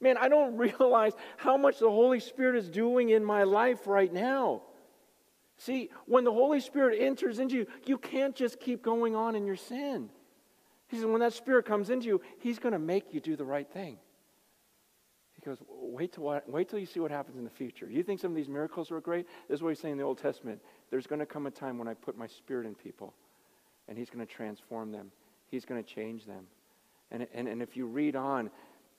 Man, 0.00 0.16
I 0.16 0.28
don't 0.28 0.56
realize 0.56 1.14
how 1.36 1.56
much 1.56 1.80
the 1.80 1.90
Holy 1.90 2.20
Spirit 2.20 2.54
is 2.54 2.68
doing 2.68 3.08
in 3.08 3.24
my 3.24 3.42
life 3.42 3.88
right 3.88 4.12
now. 4.12 4.62
See, 5.56 5.90
when 6.06 6.24
the 6.24 6.32
Holy 6.32 6.60
Spirit 6.60 6.98
enters 7.00 7.38
into 7.38 7.56
you, 7.56 7.66
you 7.86 7.96
can't 7.96 8.34
just 8.34 8.58
keep 8.58 8.82
going 8.82 9.14
on 9.14 9.36
in 9.36 9.46
your 9.46 9.56
sin. 9.56 10.10
He 10.88 10.96
says, 10.96 11.06
when 11.06 11.20
that 11.20 11.32
Spirit 11.32 11.64
comes 11.64 11.90
into 11.90 12.06
you, 12.06 12.20
He's 12.40 12.58
going 12.58 12.72
to 12.72 12.78
make 12.78 13.14
you 13.14 13.20
do 13.20 13.36
the 13.36 13.44
right 13.44 13.70
thing. 13.70 13.98
He 15.32 15.42
goes, 15.42 15.58
wait 15.68 16.12
till, 16.12 16.24
what, 16.24 16.48
wait 16.48 16.68
till 16.68 16.78
you 16.78 16.86
see 16.86 17.00
what 17.00 17.10
happens 17.10 17.36
in 17.36 17.44
the 17.44 17.50
future. 17.50 17.88
You 17.88 18.02
think 18.02 18.20
some 18.20 18.30
of 18.30 18.36
these 18.36 18.48
miracles 18.48 18.90
are 18.90 19.00
great? 19.00 19.26
This 19.48 19.56
is 19.56 19.62
what 19.62 19.70
He's 19.70 19.78
saying 19.78 19.92
in 19.92 19.98
the 19.98 20.04
Old 20.04 20.18
Testament. 20.18 20.60
There's 20.90 21.06
going 21.06 21.20
to 21.20 21.26
come 21.26 21.46
a 21.46 21.50
time 21.50 21.78
when 21.78 21.88
I 21.88 21.94
put 21.94 22.16
my 22.16 22.26
Spirit 22.26 22.66
in 22.66 22.74
people, 22.74 23.14
and 23.88 23.96
He's 23.96 24.10
going 24.10 24.26
to 24.26 24.32
transform 24.32 24.90
them, 24.90 25.10
He's 25.50 25.64
going 25.64 25.82
to 25.82 25.88
change 25.88 26.26
them. 26.26 26.46
And, 27.10 27.26
and, 27.32 27.46
and 27.46 27.62
if 27.62 27.76
you 27.76 27.86
read 27.86 28.16
on 28.16 28.50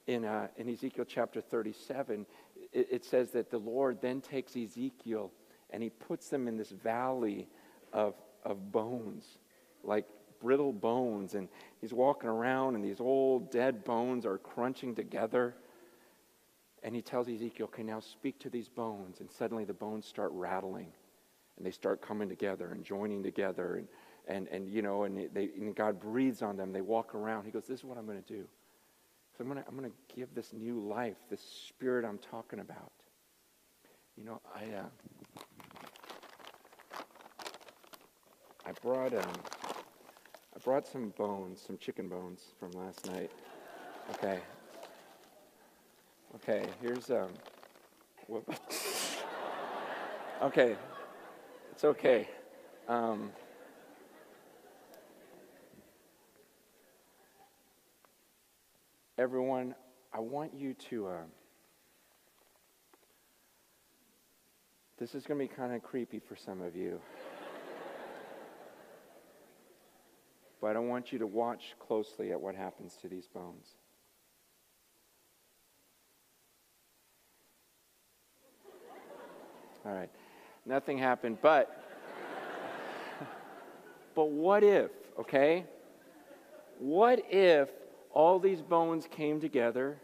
in, 0.07 0.23
uh, 0.23 0.47
in 0.57 0.69
Ezekiel 0.69 1.05
chapter 1.05 1.41
37, 1.41 2.25
it, 2.71 2.87
it 2.91 3.05
says 3.05 3.31
that 3.31 3.49
the 3.51 3.57
Lord 3.57 3.99
then 4.01 4.21
takes 4.21 4.55
Ezekiel 4.55 5.31
and 5.75 5.83
he 5.83 5.89
puts 5.89 6.29
them 6.29 6.47
in 6.47 6.55
this 6.55 6.69
valley 6.69 7.49
of, 7.91 8.13
of 8.45 8.71
bones, 8.71 9.25
like 9.83 10.05
brittle 10.41 10.71
bones. 10.71 11.35
And 11.35 11.49
he's 11.81 11.91
walking 11.91 12.29
around, 12.29 12.75
and 12.75 12.83
these 12.83 13.01
old 13.01 13.51
dead 13.51 13.83
bones 13.83 14.25
are 14.25 14.37
crunching 14.37 14.95
together. 14.95 15.53
And 16.81 16.95
he 16.95 17.01
tells 17.01 17.27
Ezekiel, 17.27 17.65
okay, 17.65 17.83
now 17.83 17.99
speak 17.99 18.39
to 18.39 18.49
these 18.49 18.69
bones. 18.69 19.19
And 19.19 19.29
suddenly 19.29 19.65
the 19.65 19.73
bones 19.73 20.05
start 20.05 20.31
rattling, 20.31 20.93
and 21.57 21.65
they 21.65 21.71
start 21.71 22.01
coming 22.01 22.29
together 22.29 22.69
and 22.71 22.85
joining 22.85 23.21
together. 23.21 23.75
And, 23.75 23.87
and, 24.29 24.47
and 24.47 24.73
you 24.73 24.81
know, 24.81 25.03
and, 25.03 25.29
they, 25.33 25.49
and 25.57 25.75
God 25.75 25.99
breathes 25.99 26.41
on 26.41 26.55
them. 26.55 26.71
They 26.71 26.79
walk 26.79 27.13
around. 27.15 27.43
He 27.43 27.51
goes, 27.51 27.67
this 27.67 27.79
is 27.79 27.83
what 27.83 27.97
I'm 27.97 28.05
going 28.05 28.23
to 28.23 28.33
do. 28.33 28.45
So 29.37 29.43
I'm 29.43 29.49
going 29.51 29.61
to 29.61 29.67
I'm 29.67 29.75
going 29.77 29.91
to 29.91 30.15
give 30.15 30.33
this 30.33 30.53
new 30.53 30.79
life, 30.79 31.17
this 31.29 31.41
spirit 31.67 32.05
I'm 32.05 32.19
talking 32.19 32.59
about. 32.59 32.93
You 34.15 34.23
know, 34.23 34.41
I, 34.55 34.63
uh, 34.73 34.85
I 38.67 38.71
brought 38.81 39.13
um, 39.13 39.33
I 40.55 40.59
brought 40.63 40.87
some 40.87 41.09
bones, 41.17 41.61
some 41.65 41.77
chicken 41.77 42.09
bones 42.09 42.41
from 42.59 42.71
last 42.71 43.05
night. 43.05 43.29
Okay. 44.15 44.39
Okay, 46.35 46.65
here's 46.81 47.11
um. 47.11 47.29
okay, 50.41 50.75
it's 51.71 51.83
okay. 51.83 52.27
Um, 52.87 53.31
everyone, 59.19 59.75
I 60.11 60.19
want 60.19 60.53
you 60.55 60.73
to. 60.89 61.07
Uh, 61.07 61.17
this 64.97 65.13
is 65.13 65.25
going 65.25 65.39
to 65.39 65.45
be 65.47 65.53
kind 65.53 65.73
of 65.73 65.83
creepy 65.83 66.19
for 66.19 66.35
some 66.35 66.61
of 66.61 66.75
you. 66.75 66.99
But 70.65 70.75
I 70.75 70.79
want 70.79 71.13
you 71.13 71.19
to 71.19 71.27
watch 71.27 71.75
closely 71.77 72.31
at 72.31 72.41
what 72.41 72.55
happens 72.55 72.97
to 73.03 73.07
these 73.07 73.27
bones. 73.27 73.67
All 79.85 79.93
right. 79.93 80.09
Nothing 80.65 80.97
happened, 80.97 81.37
but 81.43 81.83
but 84.15 84.31
what 84.31 84.63
if, 84.63 84.89
okay? 85.19 85.65
What 86.79 87.23
if 87.29 87.69
all 88.11 88.39
these 88.39 88.63
bones 88.63 89.07
came 89.11 89.39
together 89.39 89.99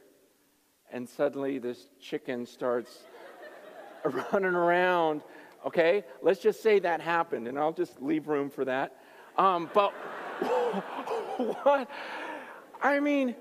and 0.91 1.09
suddenly 1.09 1.57
this 1.57 1.87
chicken 1.99 2.45
starts 2.45 2.99
running 4.31 4.53
around, 4.53 5.23
okay? 5.65 6.03
Let's 6.21 6.39
just 6.39 6.61
say 6.61 6.77
that 6.77 7.01
happened, 7.01 7.47
and 7.47 7.57
I'll 7.57 7.73
just 7.73 7.99
leave 7.99 8.27
room 8.27 8.51
for 8.51 8.63
that. 8.65 8.95
Um, 9.39 9.71
but 9.73 9.91
what? 11.63 11.89
I 12.81 12.99
mean, 12.99 13.35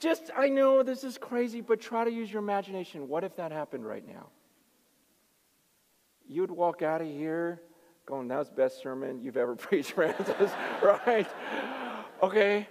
just, 0.00 0.30
I 0.36 0.48
know 0.48 0.82
this 0.82 1.04
is 1.04 1.18
crazy, 1.18 1.60
but 1.60 1.80
try 1.80 2.04
to 2.04 2.10
use 2.10 2.32
your 2.32 2.42
imagination. 2.42 3.08
What 3.08 3.24
if 3.24 3.36
that 3.36 3.52
happened 3.52 3.86
right 3.86 4.06
now? 4.06 4.28
You'd 6.26 6.50
walk 6.50 6.82
out 6.82 7.00
of 7.00 7.08
here 7.08 7.60
going, 8.06 8.28
that 8.28 8.38
was 8.38 8.48
the 8.48 8.54
best 8.54 8.82
sermon 8.82 9.20
you've 9.22 9.36
ever 9.36 9.54
preached, 9.56 9.92
Francis, 9.92 10.50
right? 10.82 11.28
Okay. 12.22 12.68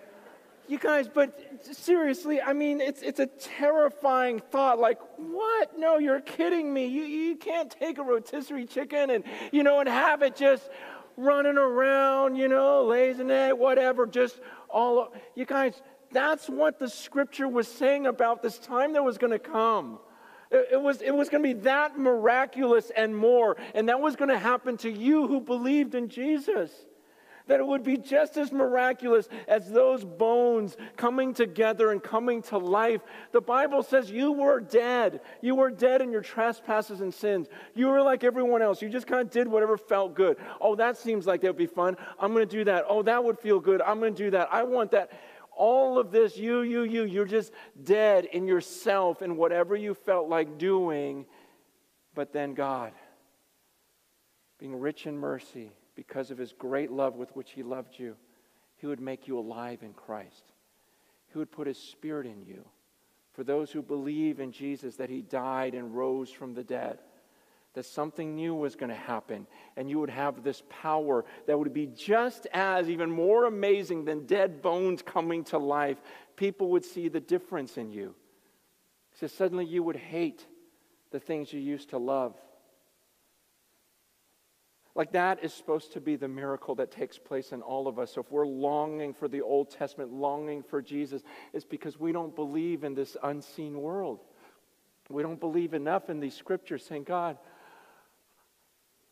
You 0.67 0.80
guys, 0.80 1.10
but 1.13 1.65
seriously, 1.75 2.39
I 2.39 2.54
mean, 2.54 2.80
it's, 2.80 3.01
it's 3.01 3.19
a 3.19 3.25
terrifying 3.25 4.39
thought. 4.39 4.80
Like, 4.80 4.99
what? 5.17 5.77
No, 5.77 5.97
you're 5.97 6.21
kidding 6.21 6.73
me. 6.73 6.86
You, 6.86 7.04
you 7.04 7.36
can't 7.36 7.69
take 7.69 7.97
a 7.97 8.04
rotisserie 8.04 8.65
chicken 8.65 9.10
and, 9.10 9.25
you 9.51 9.63
know, 9.63 9.80
and 9.80 9.89
have 9.89 10.21
it 10.21 10.36
just 10.36 10.69
running 11.17 11.58
around, 11.58 12.36
you 12.36 12.47
know, 12.47 12.86
lazy 12.86 13.24
egg, 13.24 13.54
whatever, 13.54 14.06
just 14.06 14.39
all. 14.69 15.13
You 15.36 15.45
guys, 15.45 15.82
that's 16.12 16.47
what 16.47 16.80
the 16.80 16.89
scripture 16.89 17.47
was 17.47 17.67
saying 17.67 18.08
about 18.08 18.41
this 18.41 18.58
time 18.58 18.93
that 18.93 19.04
was 19.04 19.17
going 19.17 19.32
to 19.32 19.39
come. 19.39 20.00
It, 20.50 20.69
it 20.74 20.82
was, 20.82 21.02
it 21.02 21.12
was 21.12 21.30
going 21.30 21.43
to 21.43 21.54
be 21.54 21.62
that 21.62 21.97
miraculous 21.97 22.91
and 22.95 23.15
more. 23.15 23.58
And 23.74 23.89
that 23.89 24.00
was 24.00 24.15
going 24.15 24.30
to 24.30 24.39
happen 24.39 24.78
to 24.78 24.91
you 24.91 25.28
who 25.28 25.41
believed 25.41 25.95
in 25.95 26.10
Jesus 26.10 26.71
that 27.47 27.60
it 27.60 27.65
would 27.65 27.84
be 27.84 27.97
just 27.97 28.38
as 28.38 28.51
miraculous 28.51 29.27
as 29.47 29.69
those 29.69 30.04
bones 30.04 30.77
coming 30.95 31.34
together 31.34 31.91
and 31.91 32.01
coming 32.01 32.41
to 32.43 32.58
life. 32.58 33.01
The 33.32 33.41
Bible 33.41 33.84
says 33.84 34.12
you 34.12 34.32
were 34.32 34.60
dead. 34.60 35.21
You 35.41 35.56
were 35.56 35.71
dead 35.71 36.01
in 36.01 36.12
your 36.12 36.21
trespasses 36.21 37.01
and 37.01 37.13
sins. 37.13 37.47
You 37.75 37.88
were 37.88 38.01
like 38.01 38.23
everyone 38.23 38.62
else. 38.62 38.82
You 38.82 38.89
just 38.89 39.08
kind 39.08 39.21
of 39.21 39.32
did 39.32 39.47
whatever 39.47 39.77
felt 39.77 40.15
good. 40.15 40.38
Oh, 40.60 40.75
that 40.75 40.97
seems 40.97 41.27
like 41.27 41.41
that 41.41 41.47
would 41.47 41.58
be 41.58 41.65
fun. 41.65 41.97
I'm 42.19 42.34
going 42.34 42.47
to 42.47 42.56
do 42.58 42.63
that. 42.65 42.86
Oh, 42.88 43.01
that 43.04 43.23
would 43.23 43.39
feel 43.39 43.60
good. 43.60 43.82
I'm 43.82 43.99
going 43.99 44.13
to 44.13 44.23
do 44.23 44.32
that. 44.32 44.49
I 44.51 44.63
want 44.63 44.91
that. 44.91 45.12
All 45.54 45.99
of 45.99 46.12
this, 46.12 46.38
you, 46.38 46.62
you, 46.62 46.84
you, 46.84 47.04
you're 47.04 47.25
just 47.25 47.51
dead 47.84 48.25
in 48.25 48.47
yourself 48.47 49.21
and 49.21 49.38
whatever 49.38 49.75
you 49.75 49.93
felt 49.93 50.30
like 50.30 50.58
doing. 50.58 51.25
But 52.15 52.34
then 52.34 52.54
God, 52.54 52.93
being 54.60 54.80
rich 54.80 55.06
in 55.06 55.17
mercy, 55.17 55.71
because 56.08 56.32
of 56.32 56.38
his 56.40 56.52
great 56.52 56.90
love 56.90 57.16
with 57.16 57.30
which 57.36 57.52
he 57.52 57.62
loved 57.62 58.00
you, 58.00 58.16
he 58.78 58.88
would 58.88 59.00
make 59.00 59.28
you 59.28 59.38
alive 59.38 59.84
in 59.84 59.94
Christ. 59.94 60.52
He 61.32 61.38
would 61.38 61.52
put 61.52 61.68
his 61.68 61.78
spirit 61.78 62.26
in 62.26 62.42
you. 62.42 62.66
For 63.34 63.44
those 63.44 63.70
who 63.70 63.84
believe 63.84 64.40
in 64.40 64.52
Jesus, 64.52 64.96
that 64.96 65.12
he 65.12 65.22
died 65.22 65.76
and 65.76 65.96
rose 65.96 66.32
from 66.32 66.56
the 66.56 66.64
dead, 66.64 66.98
that 67.76 67.86
something 67.86 68.36
new 68.36 68.56
was 68.56 68.76
going 68.76 68.90
to 68.90 68.96
happen, 68.96 69.46
and 69.78 69.92
you 69.92 70.00
would 70.00 70.10
have 70.10 70.44
this 70.44 70.64
power 70.70 71.24
that 71.46 71.60
would 71.60 71.72
be 71.72 71.86
just 71.86 72.48
as, 72.52 72.90
even 72.90 73.12
more 73.12 73.46
amazing 73.46 74.04
than 74.04 74.26
dead 74.26 74.60
bones 74.60 75.04
coming 75.04 75.44
to 75.44 75.60
life. 75.60 76.02
People 76.36 76.72
would 76.72 76.84
see 76.84 77.10
the 77.10 77.20
difference 77.20 77.78
in 77.78 77.92
you. 77.92 78.16
So 79.20 79.28
suddenly 79.28 79.66
you 79.66 79.84
would 79.84 79.98
hate 79.98 80.48
the 81.12 81.20
things 81.20 81.54
you 81.54 81.60
used 81.60 81.92
to 81.92 82.00
love 82.00 82.34
like 84.95 85.13
that 85.13 85.43
is 85.43 85.54
supposed 85.54 85.93
to 85.93 86.01
be 86.01 86.15
the 86.15 86.27
miracle 86.27 86.75
that 86.75 86.91
takes 86.91 87.17
place 87.17 87.51
in 87.51 87.62
all 87.62 87.88
of 87.88 87.97
us. 87.97 88.13
So 88.13 88.21
if 88.21 88.32
we're 88.32 88.47
longing 88.47 89.13
for 89.13 89.27
the 89.27 89.41
Old 89.41 89.69
Testament, 89.69 90.12
longing 90.12 90.63
for 90.63 90.82
Jesus, 90.82 91.21
it's 91.54 91.65
because 91.65 91.99
we 91.99 92.12
don't 92.12 92.36
believe 92.36 92.84
in 92.84 92.93
this 92.93 93.15
unseen 93.23 93.82
world. 93.82 94.19
We 95.10 95.23
don't 95.23 95.39
believe 95.39 95.73
enough 95.73 96.10
in 96.10 96.19
these 96.19 96.36
scriptures 96.36 96.86
saying, 96.86 97.04
God, 97.04 97.38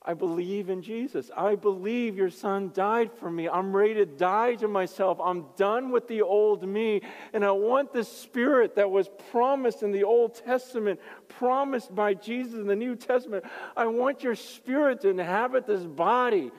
I 0.02 0.14
believe 0.14 0.70
in 0.70 0.82
Jesus. 0.82 1.30
I 1.36 1.56
believe 1.56 2.16
your 2.16 2.30
son 2.30 2.72
died 2.74 3.12
for 3.20 3.30
me. 3.30 3.50
I'm 3.50 3.76
ready 3.76 3.96
to 3.96 4.06
die 4.06 4.56
to 4.56 4.68
myself. 4.68 5.20
I'm 5.22 5.48
done 5.58 5.92
with 5.92 6.08
the 6.08 6.22
old 6.22 6.66
me. 6.66 7.02
And 7.34 7.44
I 7.44 7.52
want 7.52 7.92
the 7.92 8.06
spirit 8.06 8.76
that 8.76 8.90
was 8.90 9.10
promised 9.32 9.84
in 9.84 9.92
the 9.92 10.06
Old 10.06 10.36
Testament, 10.36 11.02
promised 11.28 11.94
by 11.94 12.14
Jesus 12.14 12.54
in 12.54 12.68
the 12.68 12.78
New 12.78 12.96
Testament. 12.96 13.44
I 13.76 13.88
want 13.88 14.24
your 14.24 14.36
spirit 14.36 15.02
to 15.02 15.10
inhabit 15.10 15.68
this 15.68 15.84
body. 15.84 16.50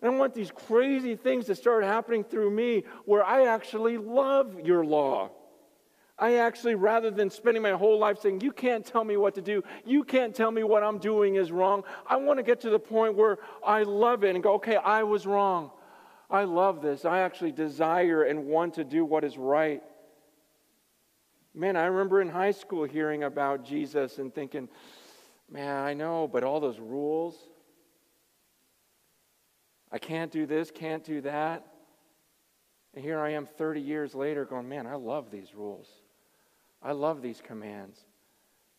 And 0.00 0.14
I 0.14 0.16
want 0.16 0.32
these 0.32 0.50
crazy 0.50 1.16
things 1.16 1.44
to 1.46 1.54
start 1.54 1.84
happening 1.84 2.24
through 2.24 2.50
me 2.50 2.84
where 3.04 3.24
I 3.24 3.46
actually 3.46 3.98
love 3.98 4.60
your 4.60 4.86
law. 4.86 5.32
I 6.18 6.36
actually, 6.36 6.74
rather 6.74 7.10
than 7.10 7.28
spending 7.28 7.62
my 7.62 7.72
whole 7.72 7.98
life 7.98 8.18
saying, 8.20 8.40
You 8.40 8.52
can't 8.52 8.84
tell 8.86 9.04
me 9.04 9.16
what 9.16 9.34
to 9.34 9.42
do, 9.42 9.62
you 9.84 10.02
can't 10.02 10.34
tell 10.34 10.50
me 10.50 10.62
what 10.62 10.82
I'm 10.82 10.98
doing 10.98 11.34
is 11.34 11.52
wrong, 11.52 11.84
I 12.06 12.16
want 12.16 12.38
to 12.38 12.42
get 12.42 12.60
to 12.62 12.70
the 12.70 12.78
point 12.78 13.16
where 13.16 13.38
I 13.64 13.82
love 13.82 14.24
it 14.24 14.34
and 14.34 14.42
go, 14.42 14.54
Okay, 14.54 14.76
I 14.76 15.02
was 15.02 15.26
wrong. 15.26 15.70
I 16.28 16.42
love 16.42 16.82
this. 16.82 17.04
I 17.04 17.20
actually 17.20 17.52
desire 17.52 18.24
and 18.24 18.46
want 18.46 18.74
to 18.74 18.84
do 18.84 19.04
what 19.04 19.22
is 19.22 19.38
right. 19.38 19.82
Man, 21.54 21.76
I 21.76 21.84
remember 21.84 22.20
in 22.20 22.28
high 22.28 22.50
school 22.50 22.84
hearing 22.84 23.22
about 23.22 23.64
Jesus 23.64 24.18
and 24.18 24.34
thinking, 24.34 24.68
Man, 25.50 25.76
I 25.76 25.92
know, 25.92 26.26
but 26.26 26.44
all 26.44 26.60
those 26.60 26.80
rules, 26.80 27.36
I 29.92 29.98
can't 29.98 30.32
do 30.32 30.46
this, 30.46 30.70
can't 30.70 31.04
do 31.04 31.20
that. 31.20 31.64
And 32.94 33.04
here 33.04 33.20
I 33.20 33.32
am 33.32 33.46
30 33.46 33.82
years 33.82 34.14
later 34.14 34.46
going, 34.46 34.66
Man, 34.68 34.86
I 34.86 34.94
love 34.94 35.30
these 35.30 35.54
rules. 35.54 35.86
I 36.82 36.92
love 36.92 37.22
these 37.22 37.40
commands. 37.40 37.98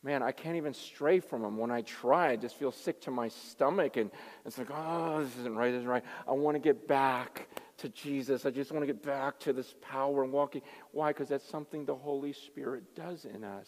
Man, 0.03 0.21
I 0.21 0.31
can't 0.31 0.55
even 0.55 0.73
stray 0.73 1.19
from 1.19 1.41
them. 1.41 1.57
When 1.57 1.71
I 1.71 1.81
try, 1.81 2.31
I 2.31 2.35
just 2.35 2.55
feel 2.55 2.71
sick 2.71 3.01
to 3.01 3.11
my 3.11 3.27
stomach, 3.27 3.97
and 3.97 4.11
it's 4.45 4.57
like, 4.57 4.69
oh, 4.71 5.23
this 5.23 5.37
isn't 5.39 5.55
right, 5.55 5.71
this 5.71 5.79
isn't 5.79 5.89
right. 5.89 6.03
I 6.27 6.31
want 6.31 6.55
to 6.55 6.59
get 6.59 6.87
back 6.87 7.49
to 7.77 7.89
Jesus. 7.89 8.45
I 8.45 8.51
just 8.51 8.71
want 8.71 8.83
to 8.83 8.87
get 8.87 9.03
back 9.03 9.39
to 9.41 9.53
this 9.53 9.75
power 9.81 10.23
and 10.23 10.31
walking. 10.31 10.61
Why? 10.91 11.09
Because 11.09 11.29
that's 11.29 11.47
something 11.47 11.85
the 11.85 11.95
Holy 11.95 12.33
Spirit 12.33 12.95
does 12.95 13.25
in 13.25 13.43
us. 13.43 13.67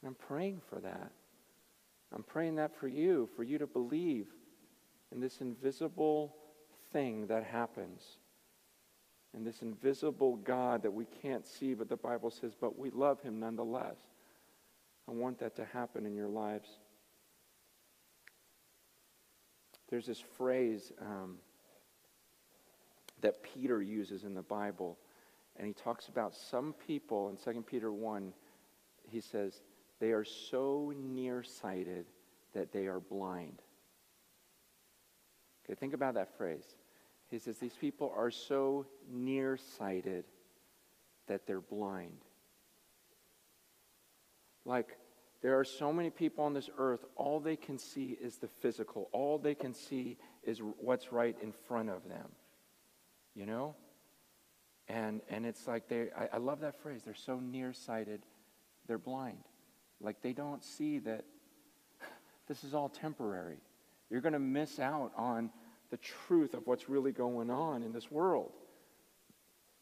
And 0.00 0.08
I'm 0.08 0.14
praying 0.14 0.60
for 0.68 0.80
that. 0.80 1.12
I'm 2.14 2.22
praying 2.22 2.56
that 2.56 2.74
for 2.76 2.88
you, 2.88 3.28
for 3.36 3.42
you 3.42 3.58
to 3.58 3.66
believe 3.66 4.28
in 5.12 5.20
this 5.20 5.40
invisible 5.40 6.36
thing 6.92 7.26
that 7.26 7.44
happens 7.44 8.18
and 9.34 9.44
this 9.44 9.62
invisible 9.62 10.36
God 10.36 10.82
that 10.82 10.92
we 10.92 11.06
can't 11.22 11.44
see, 11.44 11.74
but 11.74 11.88
the 11.88 11.96
Bible 11.96 12.30
says, 12.30 12.52
but 12.58 12.78
we 12.78 12.90
love 12.90 13.20
him 13.20 13.40
nonetheless. 13.40 13.96
I 15.08 15.12
want 15.12 15.38
that 15.40 15.56
to 15.56 15.64
happen 15.64 16.06
in 16.06 16.14
your 16.14 16.28
lives. 16.28 16.68
There's 19.90 20.06
this 20.06 20.22
phrase 20.36 20.92
um, 21.00 21.38
that 23.20 23.42
Peter 23.42 23.82
uses 23.82 24.24
in 24.24 24.34
the 24.34 24.42
Bible, 24.42 24.98
and 25.56 25.66
he 25.66 25.72
talks 25.72 26.08
about 26.08 26.34
some 26.34 26.74
people 26.86 27.28
in 27.28 27.54
2 27.54 27.62
Peter 27.62 27.92
1. 27.92 28.32
He 29.10 29.20
says, 29.20 29.60
they 30.00 30.12
are 30.12 30.24
so 30.24 30.92
nearsighted 30.96 32.06
that 32.54 32.72
they 32.72 32.86
are 32.86 33.00
blind. 33.00 33.60
Okay, 35.64 35.74
think 35.78 35.94
about 35.94 36.14
that 36.14 36.36
phrase. 36.36 36.76
He 37.30 37.38
says 37.38 37.58
these 37.58 37.76
people 37.76 38.12
are 38.16 38.30
so 38.30 38.86
nearsighted 39.10 40.24
that 41.26 41.46
they're 41.46 41.60
blind. 41.60 42.18
Like, 44.64 44.96
there 45.42 45.58
are 45.58 45.64
so 45.64 45.92
many 45.92 46.10
people 46.10 46.44
on 46.44 46.54
this 46.54 46.70
earth, 46.78 47.04
all 47.16 47.38
they 47.38 47.56
can 47.56 47.78
see 47.78 48.16
is 48.20 48.36
the 48.36 48.48
physical. 48.48 49.10
All 49.12 49.38
they 49.38 49.54
can 49.54 49.74
see 49.74 50.16
is 50.42 50.60
what's 50.80 51.12
right 51.12 51.36
in 51.42 51.52
front 51.52 51.90
of 51.90 52.08
them. 52.08 52.28
You 53.34 53.46
know? 53.46 53.74
And, 54.88 55.20
and 55.28 55.44
it's 55.44 55.66
like 55.66 55.88
they, 55.88 56.08
I, 56.16 56.34
I 56.34 56.36
love 56.38 56.60
that 56.60 56.80
phrase, 56.80 57.02
they're 57.04 57.14
so 57.14 57.38
nearsighted, 57.38 58.22
they're 58.86 58.98
blind. 58.98 59.44
Like 60.00 60.22
they 60.22 60.32
don't 60.32 60.62
see 60.62 60.98
that 61.00 61.24
this 62.48 62.64
is 62.64 62.74
all 62.74 62.88
temporary. 62.88 63.58
You're 64.10 64.20
going 64.20 64.34
to 64.34 64.38
miss 64.38 64.78
out 64.78 65.12
on 65.16 65.50
the 65.94 65.98
truth 65.98 66.54
of 66.54 66.66
what's 66.66 66.88
really 66.88 67.12
going 67.12 67.50
on 67.50 67.84
in 67.84 67.92
this 67.92 68.10
world. 68.10 68.50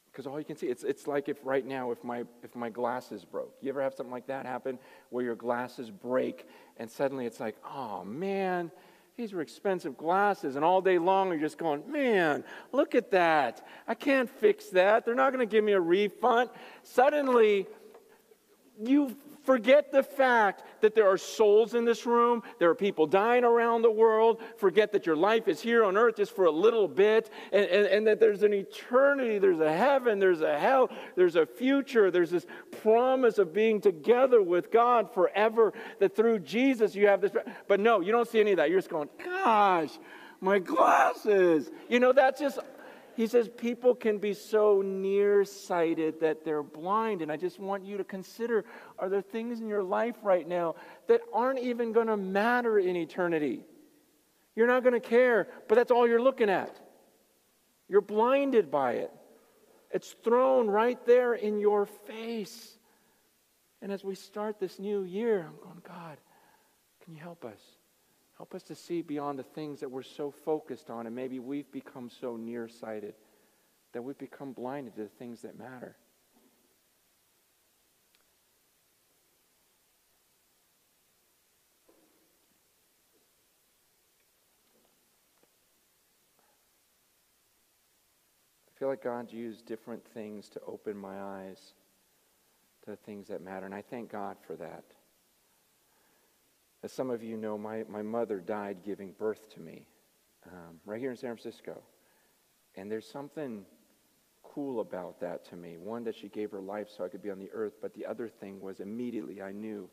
Because 0.04 0.26
all 0.26 0.38
you 0.38 0.44
can 0.44 0.56
see, 0.56 0.66
it's, 0.66 0.84
it's 0.84 1.06
like 1.06 1.30
if 1.30 1.38
right 1.42 1.66
now, 1.66 1.90
if 1.90 2.04
my, 2.04 2.24
if 2.42 2.54
my 2.54 2.68
glasses 2.68 3.24
broke. 3.24 3.54
You 3.62 3.70
ever 3.70 3.80
have 3.80 3.94
something 3.94 4.12
like 4.12 4.26
that 4.26 4.44
happen 4.44 4.78
where 5.08 5.24
your 5.24 5.34
glasses 5.34 5.90
break 5.90 6.46
and 6.76 6.90
suddenly 6.90 7.24
it's 7.24 7.40
like, 7.40 7.56
oh 7.64 8.04
man, 8.04 8.70
these 9.16 9.32
were 9.32 9.40
expensive 9.40 9.96
glasses. 9.96 10.54
And 10.54 10.66
all 10.66 10.82
day 10.82 10.98
long 10.98 11.30
you're 11.30 11.40
just 11.40 11.56
going, 11.56 11.90
man, 11.90 12.44
look 12.72 12.94
at 12.94 13.10
that. 13.12 13.66
I 13.88 13.94
can't 13.94 14.28
fix 14.28 14.66
that. 14.68 15.06
They're 15.06 15.14
not 15.14 15.32
going 15.32 15.48
to 15.48 15.50
give 15.50 15.64
me 15.64 15.72
a 15.72 15.80
refund. 15.80 16.50
Suddenly, 16.82 17.66
you 18.78 19.16
Forget 19.42 19.90
the 19.90 20.02
fact 20.02 20.62
that 20.82 20.94
there 20.94 21.08
are 21.08 21.18
souls 21.18 21.74
in 21.74 21.84
this 21.84 22.06
room, 22.06 22.42
there 22.58 22.70
are 22.70 22.74
people 22.74 23.06
dying 23.06 23.44
around 23.44 23.82
the 23.82 23.90
world. 23.90 24.40
Forget 24.56 24.92
that 24.92 25.04
your 25.04 25.16
life 25.16 25.48
is 25.48 25.60
here 25.60 25.84
on 25.84 25.96
earth 25.96 26.16
just 26.16 26.34
for 26.34 26.44
a 26.44 26.50
little 26.50 26.86
bit, 26.86 27.30
and, 27.52 27.64
and, 27.66 27.86
and 27.86 28.06
that 28.06 28.20
there's 28.20 28.42
an 28.42 28.52
eternity, 28.52 29.38
there's 29.38 29.60
a 29.60 29.72
heaven, 29.72 30.18
there's 30.18 30.42
a 30.42 30.58
hell, 30.58 30.90
there's 31.16 31.36
a 31.36 31.44
future, 31.44 32.10
there's 32.10 32.30
this 32.30 32.46
promise 32.82 33.38
of 33.38 33.52
being 33.52 33.80
together 33.80 34.40
with 34.42 34.70
God 34.70 35.12
forever. 35.12 35.72
That 35.98 36.14
through 36.14 36.40
Jesus 36.40 36.94
you 36.94 37.08
have 37.08 37.20
this. 37.20 37.32
But 37.66 37.80
no, 37.80 38.00
you 38.00 38.12
don't 38.12 38.28
see 38.28 38.40
any 38.40 38.52
of 38.52 38.58
that. 38.58 38.70
You're 38.70 38.78
just 38.78 38.90
going, 38.90 39.08
gosh, 39.22 39.90
my 40.40 40.60
glasses. 40.60 41.70
You 41.88 42.00
know, 42.00 42.12
that's 42.12 42.40
just 42.40 42.58
he 43.16 43.26
says 43.26 43.48
people 43.48 43.94
can 43.94 44.18
be 44.18 44.34
so 44.34 44.82
nearsighted 44.82 46.20
that 46.20 46.44
they're 46.44 46.62
blind. 46.62 47.22
And 47.22 47.30
I 47.30 47.36
just 47.36 47.58
want 47.58 47.84
you 47.84 47.96
to 47.98 48.04
consider 48.04 48.64
are 48.98 49.08
there 49.08 49.22
things 49.22 49.60
in 49.60 49.68
your 49.68 49.82
life 49.82 50.16
right 50.22 50.46
now 50.46 50.76
that 51.08 51.20
aren't 51.32 51.58
even 51.58 51.92
going 51.92 52.06
to 52.06 52.16
matter 52.16 52.78
in 52.78 52.96
eternity? 52.96 53.64
You're 54.54 54.66
not 54.66 54.82
going 54.82 54.94
to 54.94 55.00
care, 55.00 55.48
but 55.68 55.74
that's 55.74 55.90
all 55.90 56.06
you're 56.06 56.22
looking 56.22 56.50
at. 56.50 56.78
You're 57.88 58.00
blinded 58.00 58.70
by 58.70 58.92
it. 58.92 59.12
It's 59.90 60.14
thrown 60.24 60.68
right 60.68 61.04
there 61.06 61.34
in 61.34 61.58
your 61.58 61.86
face. 61.86 62.78
And 63.82 63.92
as 63.92 64.04
we 64.04 64.14
start 64.14 64.58
this 64.58 64.78
new 64.78 65.02
year, 65.02 65.40
I'm 65.40 65.56
going, 65.62 65.82
God, 65.86 66.16
can 67.04 67.14
you 67.14 67.20
help 67.20 67.44
us? 67.44 67.60
Help 68.42 68.56
us 68.56 68.64
to 68.64 68.74
see 68.74 69.02
beyond 69.02 69.38
the 69.38 69.44
things 69.44 69.78
that 69.78 69.88
we're 69.88 70.02
so 70.02 70.28
focused 70.28 70.90
on, 70.90 71.06
and 71.06 71.14
maybe 71.14 71.38
we've 71.38 71.70
become 71.70 72.10
so 72.10 72.36
nearsighted 72.36 73.14
that 73.92 74.02
we've 74.02 74.18
become 74.18 74.50
blinded 74.50 74.96
to 74.96 75.02
the 75.02 75.08
things 75.08 75.42
that 75.42 75.56
matter. 75.56 75.94
I 88.66 88.72
feel 88.76 88.88
like 88.88 89.04
God 89.04 89.32
used 89.32 89.66
different 89.66 90.04
things 90.04 90.48
to 90.48 90.60
open 90.66 90.96
my 90.96 91.20
eyes 91.20 91.74
to 92.82 92.90
the 92.90 92.96
things 92.96 93.28
that 93.28 93.40
matter, 93.40 93.66
and 93.66 93.74
I 93.74 93.82
thank 93.82 94.10
God 94.10 94.36
for 94.44 94.56
that. 94.56 94.82
As 96.82 96.92
some 96.92 97.10
of 97.10 97.22
you 97.22 97.36
know, 97.36 97.56
my, 97.56 97.84
my 97.88 98.02
mother 98.02 98.40
died 98.40 98.78
giving 98.84 99.12
birth 99.12 99.48
to 99.54 99.60
me 99.60 99.86
um, 100.46 100.80
right 100.84 101.00
here 101.00 101.10
in 101.10 101.16
San 101.16 101.36
Francisco. 101.36 101.80
And 102.74 102.90
there's 102.90 103.08
something 103.08 103.64
cool 104.42 104.80
about 104.80 105.20
that 105.20 105.44
to 105.50 105.56
me. 105.56 105.76
One, 105.78 106.04
that 106.04 106.16
she 106.16 106.28
gave 106.28 106.50
her 106.50 106.60
life 106.60 106.88
so 106.94 107.04
I 107.04 107.08
could 107.08 107.22
be 107.22 107.30
on 107.30 107.38
the 107.38 107.50
earth, 107.52 107.74
but 107.80 107.94
the 107.94 108.06
other 108.06 108.28
thing 108.28 108.60
was 108.60 108.80
immediately 108.80 109.40
I 109.40 109.52
knew 109.52 109.88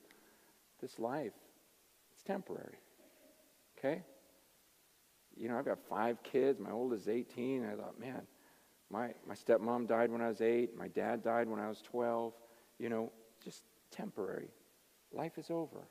this 0.81 0.97
life, 0.97 1.33
it's 2.11 2.23
temporary. 2.23 2.79
Okay? 3.77 4.01
You 5.35 5.49
know, 5.49 5.57
I've 5.57 5.65
got 5.65 5.79
five 5.89 6.21
kids. 6.23 6.59
My 6.59 6.71
oldest 6.71 7.03
is 7.03 7.09
18. 7.09 7.65
I 7.65 7.75
thought, 7.75 7.99
man, 7.99 8.21
my, 8.89 9.13
my 9.27 9.35
stepmom 9.35 9.87
died 9.87 10.11
when 10.11 10.21
I 10.21 10.27
was 10.27 10.41
eight. 10.41 10.75
My 10.75 10.87
dad 10.87 11.23
died 11.23 11.47
when 11.47 11.59
I 11.59 11.69
was 11.69 11.81
12. 11.81 12.33
You 12.79 12.89
know, 12.89 13.11
just 13.43 13.63
temporary. 13.91 14.49
Life 15.13 15.37
is 15.37 15.49
over. 15.49 15.87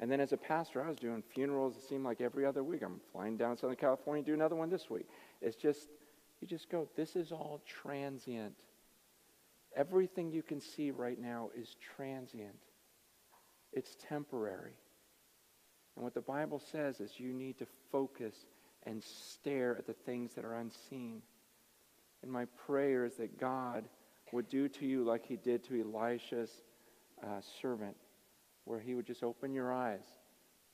And 0.00 0.10
then 0.10 0.20
as 0.20 0.32
a 0.32 0.36
pastor, 0.36 0.82
I 0.82 0.88
was 0.88 0.98
doing 0.98 1.22
funerals, 1.22 1.76
it 1.76 1.82
seemed 1.82 2.04
like 2.04 2.20
every 2.20 2.44
other 2.44 2.64
week. 2.64 2.82
I'm 2.82 3.00
flying 3.12 3.36
down 3.36 3.56
Southern 3.56 3.76
California 3.76 4.24
to 4.24 4.30
do 4.30 4.34
another 4.34 4.56
one 4.56 4.68
this 4.68 4.90
week. 4.90 5.08
It's 5.40 5.56
just, 5.56 5.88
you 6.40 6.48
just 6.48 6.68
go, 6.68 6.88
this 6.96 7.14
is 7.14 7.30
all 7.30 7.62
transient. 7.66 8.54
Everything 9.76 10.30
you 10.30 10.42
can 10.42 10.60
see 10.60 10.90
right 10.90 11.20
now 11.20 11.50
is 11.56 11.76
transient, 11.96 12.58
it's 13.72 13.96
temporary. 14.08 14.78
And 15.96 16.02
what 16.02 16.14
the 16.14 16.20
Bible 16.20 16.58
says 16.58 16.98
is 17.00 17.20
you 17.20 17.32
need 17.32 17.58
to 17.58 17.66
focus 17.92 18.34
and 18.82 19.02
stare 19.02 19.76
at 19.78 19.86
the 19.86 19.92
things 19.92 20.32
that 20.34 20.44
are 20.44 20.56
unseen. 20.56 21.22
And 22.22 22.32
my 22.32 22.46
prayer 22.66 23.04
is 23.04 23.14
that 23.14 23.38
God 23.38 23.84
would 24.32 24.48
do 24.48 24.68
to 24.68 24.86
you 24.86 25.04
like 25.04 25.24
he 25.24 25.36
did 25.36 25.62
to 25.64 25.80
Elisha's 25.80 26.50
uh, 27.22 27.40
servant 27.62 27.96
where 28.64 28.80
he 28.80 28.94
would 28.94 29.06
just 29.06 29.22
open 29.22 29.52
your 29.52 29.72
eyes 29.72 30.04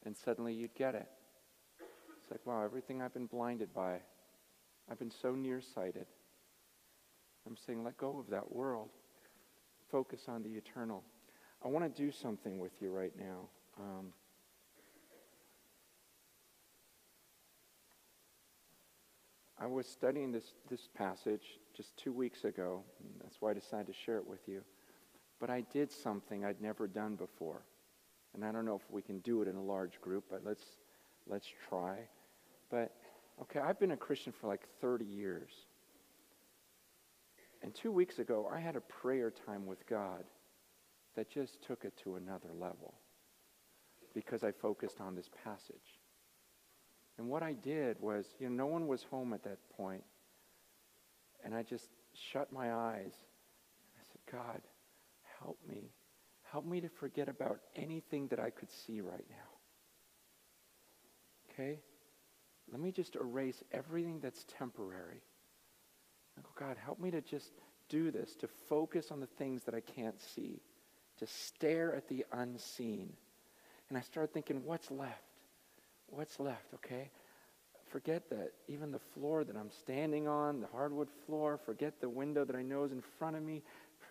and 0.04 0.16
suddenly 0.16 0.54
you'd 0.54 0.74
get 0.74 0.94
it. 0.94 1.08
It's 2.22 2.30
like, 2.30 2.44
wow, 2.46 2.64
everything 2.64 3.02
I've 3.02 3.14
been 3.14 3.26
blinded 3.26 3.74
by, 3.74 3.98
I've 4.90 4.98
been 4.98 5.10
so 5.10 5.34
nearsighted. 5.34 6.06
I'm 7.46 7.56
saying, 7.56 7.82
let 7.82 7.96
go 7.96 8.18
of 8.18 8.30
that 8.30 8.52
world. 8.52 8.90
Focus 9.90 10.22
on 10.28 10.42
the 10.42 10.50
eternal. 10.50 11.02
I 11.64 11.68
want 11.68 11.94
to 11.94 12.02
do 12.02 12.10
something 12.10 12.58
with 12.58 12.72
you 12.80 12.90
right 12.90 13.12
now. 13.18 13.48
Um, 13.78 14.12
I 19.58 19.66
was 19.66 19.86
studying 19.86 20.32
this, 20.32 20.54
this 20.70 20.88
passage 20.94 21.58
just 21.76 21.96
two 21.96 22.12
weeks 22.12 22.44
ago. 22.44 22.82
that's 23.22 23.36
why 23.40 23.50
I 23.50 23.54
decided 23.54 23.88
to 23.88 23.92
share 23.92 24.16
it 24.16 24.26
with 24.26 24.40
you. 24.46 24.62
But 25.38 25.50
I 25.50 25.62
did 25.72 25.92
something 25.92 26.44
I'd 26.44 26.62
never 26.62 26.86
done 26.86 27.16
before. 27.16 27.62
And 28.34 28.44
I 28.44 28.52
don't 28.52 28.64
know 28.64 28.76
if 28.76 28.90
we 28.90 29.02
can 29.02 29.18
do 29.20 29.42
it 29.42 29.48
in 29.48 29.56
a 29.56 29.62
large 29.62 30.00
group, 30.00 30.24
but 30.30 30.42
let's, 30.44 30.64
let's 31.26 31.48
try. 31.68 31.96
But, 32.70 32.94
okay, 33.42 33.60
I've 33.60 33.78
been 33.78 33.90
a 33.92 33.96
Christian 33.96 34.32
for 34.32 34.46
like 34.46 34.62
30 34.80 35.04
years. 35.04 35.50
And 37.62 37.74
two 37.74 37.92
weeks 37.92 38.18
ago, 38.18 38.50
I 38.52 38.60
had 38.60 38.76
a 38.76 38.80
prayer 38.80 39.32
time 39.46 39.66
with 39.66 39.86
God 39.86 40.24
that 41.16 41.28
just 41.28 41.62
took 41.62 41.84
it 41.84 41.94
to 42.04 42.16
another 42.16 42.50
level 42.58 42.94
because 44.14 44.42
I 44.44 44.52
focused 44.52 45.00
on 45.00 45.14
this 45.14 45.28
passage. 45.44 45.98
And 47.18 47.28
what 47.28 47.42
I 47.42 47.52
did 47.52 47.98
was, 48.00 48.26
you 48.38 48.48
know, 48.48 48.64
no 48.64 48.66
one 48.66 48.86
was 48.86 49.02
home 49.02 49.34
at 49.34 49.42
that 49.44 49.58
point, 49.76 50.02
And 51.44 51.54
I 51.54 51.62
just 51.62 51.88
shut 52.14 52.52
my 52.52 52.72
eyes. 52.72 53.12
I 53.98 54.02
said, 54.04 54.20
God, 54.32 54.60
help 55.38 55.58
me 55.68 55.90
Help 56.52 56.66
me 56.66 56.80
to 56.80 56.88
forget 56.88 57.28
about 57.28 57.60
anything 57.76 58.26
that 58.28 58.40
I 58.40 58.50
could 58.50 58.70
see 58.70 59.00
right 59.00 59.24
now. 59.30 59.36
Okay? 61.52 61.78
Let 62.70 62.80
me 62.80 62.90
just 62.90 63.16
erase 63.16 63.62
everything 63.72 64.20
that's 64.20 64.44
temporary. 64.58 65.22
God, 66.58 66.76
help 66.82 66.98
me 66.98 67.10
to 67.10 67.20
just 67.20 67.50
do 67.88 68.10
this, 68.10 68.34
to 68.36 68.48
focus 68.68 69.10
on 69.10 69.20
the 69.20 69.26
things 69.26 69.64
that 69.64 69.74
I 69.74 69.80
can't 69.80 70.18
see, 70.20 70.60
to 71.18 71.26
stare 71.26 71.94
at 71.94 72.08
the 72.08 72.24
unseen. 72.32 73.12
And 73.88 73.98
I 73.98 74.00
start 74.00 74.32
thinking, 74.32 74.64
what's 74.64 74.90
left? 74.90 75.22
What's 76.08 76.40
left, 76.40 76.74
okay? 76.74 77.10
Forget 77.90 78.28
that 78.30 78.52
even 78.68 78.90
the 78.90 79.00
floor 79.14 79.44
that 79.44 79.56
I'm 79.56 79.70
standing 79.70 80.28
on, 80.28 80.60
the 80.60 80.66
hardwood 80.68 81.08
floor, 81.26 81.58
forget 81.64 82.00
the 82.00 82.08
window 82.08 82.44
that 82.44 82.56
I 82.56 82.62
know 82.62 82.84
is 82.84 82.92
in 82.92 83.02
front 83.18 83.36
of 83.36 83.42
me, 83.42 83.62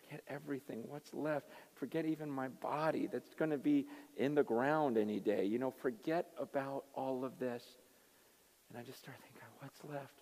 Forget 0.09 0.23
everything. 0.27 0.83
What's 0.87 1.13
left? 1.13 1.47
Forget 1.79 2.05
even 2.05 2.29
my 2.29 2.49
body 2.49 3.07
that's 3.11 3.33
going 3.33 3.51
to 3.51 3.57
be 3.57 3.87
in 4.17 4.35
the 4.35 4.43
ground 4.43 4.97
any 4.97 5.19
day. 5.19 5.45
You 5.45 5.59
know, 5.59 5.71
forget 5.71 6.27
about 6.37 6.83
all 6.93 7.23
of 7.23 7.39
this. 7.39 7.63
And 8.69 8.77
I 8.77 8.83
just 8.83 8.99
start 8.99 9.17
thinking, 9.21 9.41
what's 9.59 9.83
left? 9.85 10.21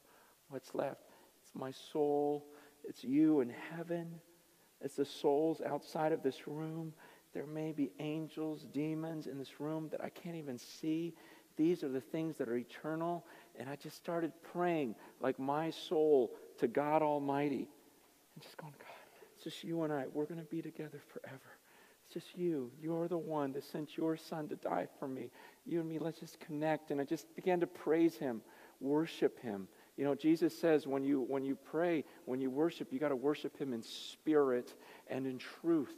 What's 0.50 0.76
left? 0.76 1.02
It's 1.44 1.56
my 1.56 1.72
soul. 1.92 2.46
It's 2.88 3.04
you 3.04 3.42
in 3.42 3.52
heaven. 3.76 4.08
It's 4.82 4.96
the 4.96 5.06
souls 5.06 5.62
outside 5.66 6.12
of 6.12 6.22
this 6.22 6.48
room. 6.48 6.94
There 7.34 7.48
may 7.48 7.72
be 7.72 7.92
angels, 8.00 8.66
demons 8.72 9.26
in 9.26 9.40
this 9.40 9.60
room 9.60 9.90
that 9.92 10.04
I 10.04 10.10
can't 10.10 10.36
even 10.36 10.60
see. 10.60 11.16
These 11.56 11.84
are 11.84 11.90
the 11.90 12.02
things 12.02 12.38
that 12.38 12.48
are 12.48 12.58
eternal. 12.58 13.26
And 13.60 13.68
I 13.68 13.76
just 13.76 13.98
started 13.98 14.32
praying 14.54 14.96
like 15.20 15.40
my 15.40 15.72
soul 15.72 16.32
to 16.60 16.68
God 16.68 17.02
Almighty 17.02 17.68
and 18.36 18.44
just 18.44 18.58
going, 18.58 18.74
God, 18.78 18.97
it's 19.38 19.44
just 19.44 19.64
you 19.64 19.84
and 19.84 19.94
I. 19.94 20.06
We're 20.12 20.26
going 20.26 20.40
to 20.40 20.48
be 20.48 20.64
together 20.64 21.00
forever. 21.14 21.60
It's 22.06 22.14
just 22.16 22.36
you. 22.36 22.72
You're 22.82 23.08
the 23.08 23.20
one 23.20 23.52
that 23.54 23.64
sent 23.64 23.96
your 23.96 24.18
son 24.18 24.48
to 24.48 24.56
die 24.56 24.88
for 24.98 25.08
me. 25.08 25.30
You 25.64 25.80
and 25.82 25.88
me, 25.88 26.00
let's 26.00 26.20
just 26.20 26.40
connect. 26.40 26.90
And 26.90 27.00
I 27.00 27.04
just 27.04 27.36
began 27.36 27.60
to 27.60 27.68
praise 27.68 28.18
him, 28.18 28.42
worship 28.80 29.40
him. 29.40 29.68
You 29.96 30.06
know, 30.06 30.16
Jesus 30.16 30.58
says 30.58 30.88
when 30.88 31.04
you 31.04 31.22
when 31.28 31.44
you 31.44 31.56
pray, 31.56 32.04
when 32.26 32.42
you 32.42 32.50
worship, 32.50 32.92
you 32.92 32.98
got 32.98 33.10
to 33.10 33.16
worship 33.16 33.56
him 33.60 33.74
in 33.74 33.84
spirit 33.84 34.74
and 35.08 35.28
in 35.28 35.38
truth. 35.38 35.96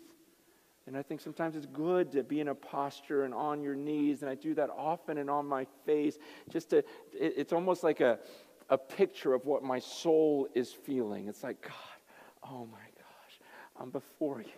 And 0.85 0.97
I 0.97 1.01
think 1.01 1.21
sometimes 1.21 1.55
it's 1.55 1.67
good 1.67 2.11
to 2.13 2.23
be 2.23 2.41
in 2.41 2.49
a 2.49 2.55
posture 2.55 3.23
and 3.23 3.33
on 3.33 3.61
your 3.61 3.75
knees, 3.75 4.21
and 4.21 4.29
I 4.29 4.35
do 4.35 4.53
that 4.55 4.69
often 4.69 5.17
and 5.17 5.29
on 5.29 5.45
my 5.45 5.65
face. 5.85 6.17
Just 6.49 6.71
to, 6.71 6.79
it, 6.79 6.85
it's 7.13 7.53
almost 7.53 7.83
like 7.83 8.01
a, 8.01 8.19
a 8.69 8.77
picture 8.77 9.33
of 9.33 9.45
what 9.45 9.63
my 9.63 9.79
soul 9.79 10.49
is 10.55 10.73
feeling. 10.73 11.29
It's 11.29 11.43
like, 11.43 11.61
God, 11.61 12.51
oh 12.51 12.67
my 12.69 12.88
I'm 13.79 13.89
before 13.89 14.41
you. 14.41 14.51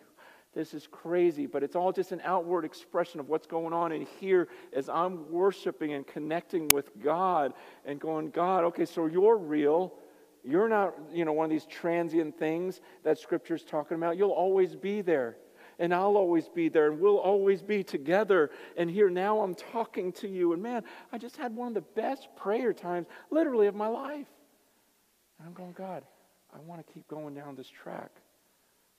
This 0.53 0.73
is 0.73 0.85
crazy, 0.85 1.45
but 1.45 1.63
it's 1.63 1.77
all 1.77 1.93
just 1.93 2.11
an 2.11 2.21
outward 2.25 2.65
expression 2.65 3.21
of 3.21 3.29
what's 3.29 3.47
going 3.47 3.71
on 3.71 3.93
in 3.93 4.05
here 4.19 4.49
as 4.73 4.89
I'm 4.89 5.31
worshiping 5.31 5.93
and 5.93 6.05
connecting 6.05 6.67
with 6.73 6.91
God 7.01 7.53
and 7.85 7.99
going, 8.01 8.31
God, 8.31 8.65
okay, 8.65 8.83
so 8.83 9.05
you're 9.05 9.37
real. 9.37 9.93
You're 10.43 10.67
not, 10.67 10.95
you 11.13 11.23
know, 11.23 11.31
one 11.31 11.45
of 11.45 11.51
these 11.51 11.65
transient 11.67 12.37
things 12.37 12.81
that 13.03 13.17
Scripture's 13.17 13.63
talking 13.63 13.95
about. 13.95 14.17
You'll 14.17 14.31
always 14.31 14.75
be 14.75 15.01
there, 15.01 15.37
and 15.79 15.93
I'll 15.93 16.17
always 16.17 16.49
be 16.49 16.67
there, 16.67 16.91
and 16.91 16.99
we'll 16.99 17.19
always 17.19 17.61
be 17.61 17.81
together. 17.81 18.49
And 18.75 18.89
here 18.89 19.09
now 19.09 19.39
I'm 19.39 19.55
talking 19.55 20.11
to 20.13 20.27
you, 20.27 20.51
and 20.51 20.61
man, 20.61 20.83
I 21.13 21.17
just 21.17 21.37
had 21.37 21.55
one 21.55 21.69
of 21.69 21.73
the 21.75 21.81
best 21.81 22.27
prayer 22.35 22.73
times, 22.73 23.07
literally, 23.29 23.67
of 23.67 23.75
my 23.75 23.87
life. 23.87 24.27
And 25.39 25.47
I'm 25.47 25.53
going, 25.53 25.71
God, 25.73 26.03
I 26.53 26.59
want 26.59 26.85
to 26.85 26.93
keep 26.93 27.07
going 27.07 27.35
down 27.35 27.55
this 27.55 27.69
track. 27.69 28.11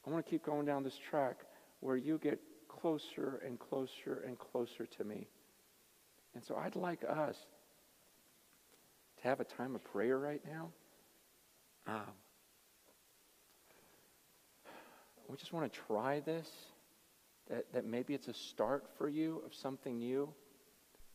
I 0.07 0.11
want 0.11 0.25
to 0.25 0.31
keep 0.31 0.45
going 0.45 0.67
down 0.67 0.83
this 0.83 0.99
track 0.99 1.37
where 1.81 1.97
you 1.97 2.19
get 2.19 2.41
closer 2.69 3.41
and 3.45 3.59
closer 3.59 4.25
and 4.27 4.39
closer 4.39 4.87
to 4.87 5.05
me. 5.05 5.29
And 6.35 6.45
so 6.45 6.57
I'd 6.57 6.77
like 6.77 7.05
us 7.05 7.37
to 9.19 9.29
have 9.29 9.41
a 9.41 9.45
time 9.45 9.75
of 9.75 9.85
prayer 9.85 10.19
right 10.19 10.43
now. 10.47 10.71
Um, 11.87 12.01
we 15.29 15.37
just 15.37 15.53
want 15.53 15.73
to 15.73 15.79
try 15.87 16.21
this, 16.21 16.49
that, 17.49 17.73
that 17.73 17.85
maybe 17.85 18.15
it's 18.15 18.29
a 18.29 18.35
start 18.35 18.85
for 18.99 19.09
you 19.09 19.43
of 19.47 19.55
something 19.55 19.99
new. 19.99 20.33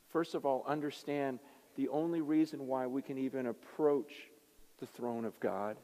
First 0.09 0.35
of 0.35 0.45
all, 0.45 0.63
understand 0.67 1.39
the 1.75 1.89
only 1.89 2.21
reason 2.21 2.67
why 2.67 2.87
we 2.87 3.01
can 3.01 3.17
even 3.17 3.47
approach 3.47 4.13
the 4.79 4.87
throne 4.87 5.25
of 5.25 5.39
God 5.39 5.77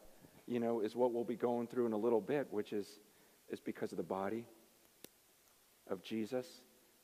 you 0.47 0.59
know, 0.59 0.81
is 0.81 0.95
what 0.95 1.13
we'll 1.13 1.23
be 1.23 1.35
going 1.35 1.67
through 1.67 1.85
in 1.85 1.93
a 1.93 1.97
little 1.97 2.21
bit, 2.21 2.47
which 2.51 2.73
is, 2.73 2.99
is 3.49 3.59
because 3.59 3.91
of 3.91 3.97
the 3.97 4.03
body 4.03 4.45
of 5.89 6.03
Jesus. 6.03 6.45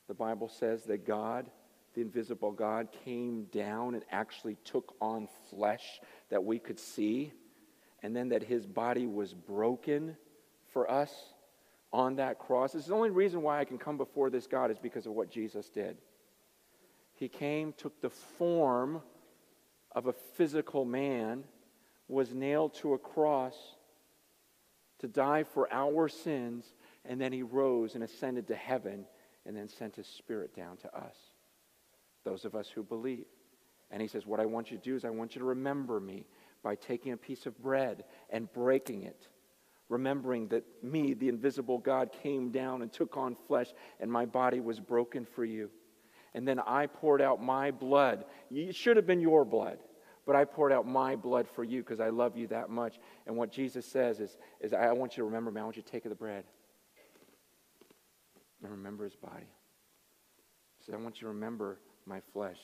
The 0.08 0.14
Bible 0.14 0.48
says 0.48 0.84
that 0.84 1.06
God, 1.06 1.46
the 1.94 2.00
invisible 2.00 2.52
God, 2.52 2.88
came 3.04 3.44
down 3.52 3.94
and 3.94 4.04
actually 4.10 4.56
took 4.64 4.94
on 5.00 5.28
flesh 5.50 6.00
that 6.28 6.44
we 6.44 6.58
could 6.58 6.78
see, 6.78 7.32
and 8.02 8.14
then 8.14 8.30
that 8.30 8.42
his 8.42 8.66
body 8.66 9.06
was 9.06 9.34
broken 9.34 10.16
for 10.72 10.90
us 10.90 11.12
on 11.92 12.16
that 12.16 12.38
cross. 12.38 12.72
This 12.72 12.82
is 12.82 12.88
the 12.88 12.94
only 12.94 13.10
reason 13.10 13.42
why 13.42 13.60
I 13.60 13.64
can 13.64 13.78
come 13.78 13.96
before 13.96 14.30
this 14.30 14.46
God 14.46 14.70
is 14.70 14.78
because 14.78 15.06
of 15.06 15.12
what 15.12 15.30
Jesus 15.30 15.68
did. 15.68 15.96
He 17.14 17.28
came, 17.28 17.72
took 17.72 18.00
the 18.00 18.10
form 18.10 19.02
of 19.92 20.06
a 20.06 20.12
physical 20.12 20.84
man 20.84 21.44
was 22.10 22.34
nailed 22.34 22.74
to 22.74 22.94
a 22.94 22.98
cross 22.98 23.54
to 24.98 25.08
die 25.08 25.44
for 25.44 25.72
our 25.72 26.08
sins, 26.08 26.64
and 27.04 27.20
then 27.20 27.32
he 27.32 27.42
rose 27.42 27.94
and 27.94 28.04
ascended 28.04 28.46
to 28.48 28.54
heaven 28.54 29.04
and 29.46 29.56
then 29.56 29.68
sent 29.68 29.96
his 29.96 30.06
spirit 30.06 30.54
down 30.54 30.76
to 30.76 30.94
us, 30.94 31.16
those 32.24 32.44
of 32.44 32.54
us 32.54 32.68
who 32.68 32.82
believe. 32.82 33.24
And 33.90 34.02
he 34.02 34.08
says, 34.08 34.26
What 34.26 34.40
I 34.40 34.46
want 34.46 34.70
you 34.70 34.76
to 34.76 34.82
do 34.82 34.96
is 34.96 35.04
I 35.04 35.10
want 35.10 35.34
you 35.34 35.40
to 35.40 35.46
remember 35.46 36.00
me 36.00 36.26
by 36.62 36.74
taking 36.74 37.12
a 37.12 37.16
piece 37.16 37.46
of 37.46 37.60
bread 37.62 38.04
and 38.28 38.52
breaking 38.52 39.04
it, 39.04 39.28
remembering 39.88 40.48
that 40.48 40.64
me, 40.82 41.14
the 41.14 41.28
invisible 41.28 41.78
God, 41.78 42.10
came 42.22 42.50
down 42.50 42.82
and 42.82 42.92
took 42.92 43.16
on 43.16 43.34
flesh, 43.34 43.72
and 43.98 44.12
my 44.12 44.26
body 44.26 44.60
was 44.60 44.78
broken 44.78 45.24
for 45.24 45.44
you. 45.44 45.70
And 46.34 46.46
then 46.46 46.60
I 46.60 46.86
poured 46.86 47.22
out 47.22 47.42
my 47.42 47.70
blood. 47.70 48.24
It 48.50 48.74
should 48.74 48.96
have 48.96 49.06
been 49.06 49.20
your 49.20 49.44
blood, 49.44 49.78
but 50.30 50.36
I 50.36 50.44
poured 50.44 50.70
out 50.70 50.86
my 50.86 51.16
blood 51.16 51.48
for 51.48 51.64
you 51.64 51.82
because 51.82 51.98
I 51.98 52.10
love 52.10 52.36
you 52.36 52.46
that 52.46 52.70
much. 52.70 53.00
And 53.26 53.36
what 53.36 53.50
Jesus 53.50 53.84
says 53.84 54.20
is, 54.20 54.38
is 54.60 54.72
I 54.72 54.92
want 54.92 55.16
you 55.16 55.22
to 55.22 55.24
remember 55.24 55.50
me. 55.50 55.60
I 55.60 55.64
want 55.64 55.74
you 55.74 55.82
to 55.82 55.90
take 55.90 56.04
the 56.04 56.14
bread 56.14 56.44
and 58.62 58.70
remember 58.70 59.02
his 59.02 59.16
body. 59.16 59.48
He 60.78 60.84
said, 60.84 60.94
I 60.94 60.98
want 60.98 61.16
you 61.16 61.22
to 61.22 61.32
remember 61.32 61.80
my 62.06 62.20
flesh. 62.32 62.58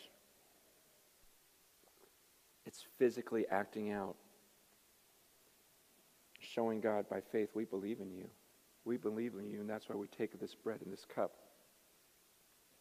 It's 2.67 2.85
physically 3.01 3.47
acting 3.51 3.91
out, 3.91 4.15
showing 6.39 6.81
God 6.81 7.07
by 7.11 7.21
faith, 7.21 7.49
we 7.53 7.65
believe 7.65 7.99
in 7.99 8.13
you. 8.13 8.29
We 8.85 8.97
believe 8.97 9.33
in 9.41 9.51
you, 9.51 9.59
and 9.59 9.69
that's 9.69 9.89
why 9.89 9.97
we 9.97 10.07
take 10.07 10.39
this 10.39 10.55
bread 10.55 10.83
and 10.85 10.93
this 10.93 11.05
cup. 11.13 11.33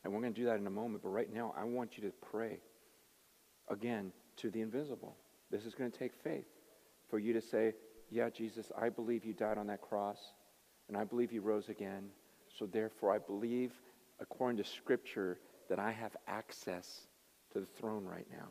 And 0.04 0.14
we're 0.14 0.22
going 0.22 0.36
to 0.36 0.40
do 0.40 0.46
that 0.46 0.60
in 0.60 0.68
a 0.68 0.70
moment, 0.70 1.02
but 1.02 1.10
right 1.10 1.34
now, 1.34 1.56
I 1.58 1.64
want 1.64 1.98
you 1.98 2.04
to 2.04 2.14
pray 2.32 2.60
again 3.70 4.12
to 4.38 4.50
the 4.50 4.62
invisible. 4.62 5.16
This 5.52 5.66
is 5.66 5.74
going 5.74 5.92
to 5.92 5.98
take 5.98 6.14
faith 6.16 6.48
for 7.10 7.20
you 7.20 7.34
to 7.34 7.42
say, 7.42 7.74
Yeah, 8.10 8.30
Jesus, 8.30 8.72
I 8.80 8.90
believe 8.90 9.26
you 9.26 9.34
died 9.34 9.58
on 9.58 9.68
that 9.68 9.82
cross, 9.82 10.20
and 10.88 10.98
I 10.98 11.04
believe 11.04 11.32
you 11.32 11.42
rose 11.42 11.70
again. 11.70 12.10
So 12.58 12.66
therefore, 12.66 13.14
I 13.14 13.20
believe, 13.20 13.72
according 14.20 14.58
to 14.58 14.64
Scripture, 14.64 15.40
that 15.70 15.80
I 15.80 15.92
have 15.92 16.16
access 16.28 17.08
to 17.54 17.60
the 17.60 17.66
throne 17.66 18.06
right 18.06 18.28
now. 18.32 18.48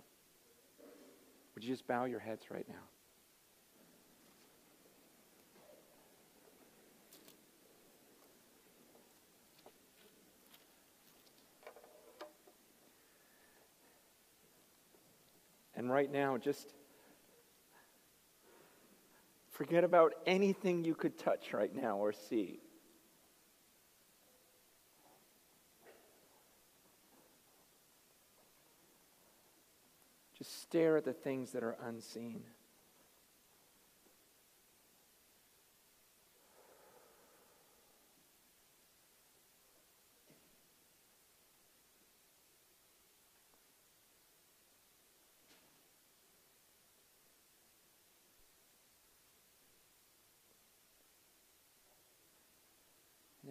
Would 1.54 1.64
you 1.64 1.70
just 1.70 1.86
bow 1.86 2.04
your 2.04 2.20
heads 2.20 2.50
right 2.50 2.66
now? 2.68 2.74
And 15.84 15.92
right 15.92 16.10
now, 16.10 16.38
just 16.38 16.72
forget 19.50 19.84
about 19.84 20.14
anything 20.26 20.82
you 20.82 20.94
could 20.94 21.18
touch 21.18 21.52
right 21.52 21.74
now 21.76 21.98
or 21.98 22.10
see. 22.10 22.62
Just 30.38 30.62
stare 30.62 30.96
at 30.96 31.04
the 31.04 31.12
things 31.12 31.52
that 31.52 31.62
are 31.62 31.76
unseen. 31.84 32.44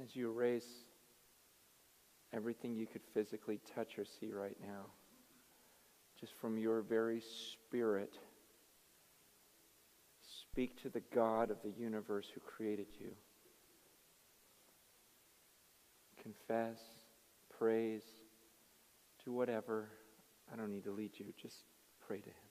As 0.04 0.16
you 0.16 0.30
erase 0.30 0.68
everything 2.34 2.76
you 2.76 2.86
could 2.86 3.02
physically 3.14 3.60
touch 3.76 3.98
or 3.98 4.06
see 4.06 4.32
right 4.32 4.58
now, 4.62 4.86
just 6.20 6.34
from 6.42 6.58
your 6.58 6.82
very 6.82 7.22
spirit, 7.22 8.14
speak 10.22 10.82
to 10.82 10.90
the 10.90 11.02
God 11.14 11.52
of 11.52 11.58
the 11.64 11.72
universe 11.72 12.28
who 12.34 12.42
created 12.42 12.88
you. 13.00 13.12
Confess, 16.22 16.80
praise, 17.58 18.04
do 19.24 19.32
whatever. 19.32 19.90
I 20.52 20.56
don't 20.56 20.72
need 20.72 20.86
to 20.86 20.92
lead 20.92 21.12
you. 21.18 21.26
Just 21.42 21.58
pray 22.08 22.20
to 22.20 22.30
Him. 22.30 22.43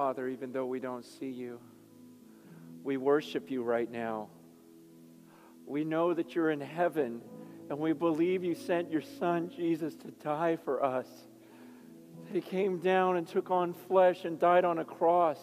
Father, 0.00 0.28
even 0.28 0.50
though 0.50 0.64
we 0.64 0.80
don't 0.80 1.04
see 1.04 1.28
you. 1.28 1.60
We 2.82 2.96
worship 2.96 3.50
you 3.50 3.62
right 3.62 3.92
now. 3.92 4.28
We 5.66 5.84
know 5.84 6.14
that 6.14 6.34
you're 6.34 6.52
in 6.52 6.62
heaven, 6.62 7.20
and 7.68 7.78
we 7.78 7.92
believe 7.92 8.42
you 8.42 8.54
sent 8.54 8.90
your 8.90 9.02
Son, 9.02 9.50
Jesus, 9.54 9.94
to 9.96 10.10
die 10.24 10.56
for 10.56 10.82
us. 10.82 11.06
He 12.32 12.40
came 12.40 12.78
down 12.78 13.18
and 13.18 13.28
took 13.28 13.50
on 13.50 13.74
flesh 13.74 14.24
and 14.24 14.38
died 14.38 14.64
on 14.64 14.78
a 14.78 14.86
cross 14.86 15.38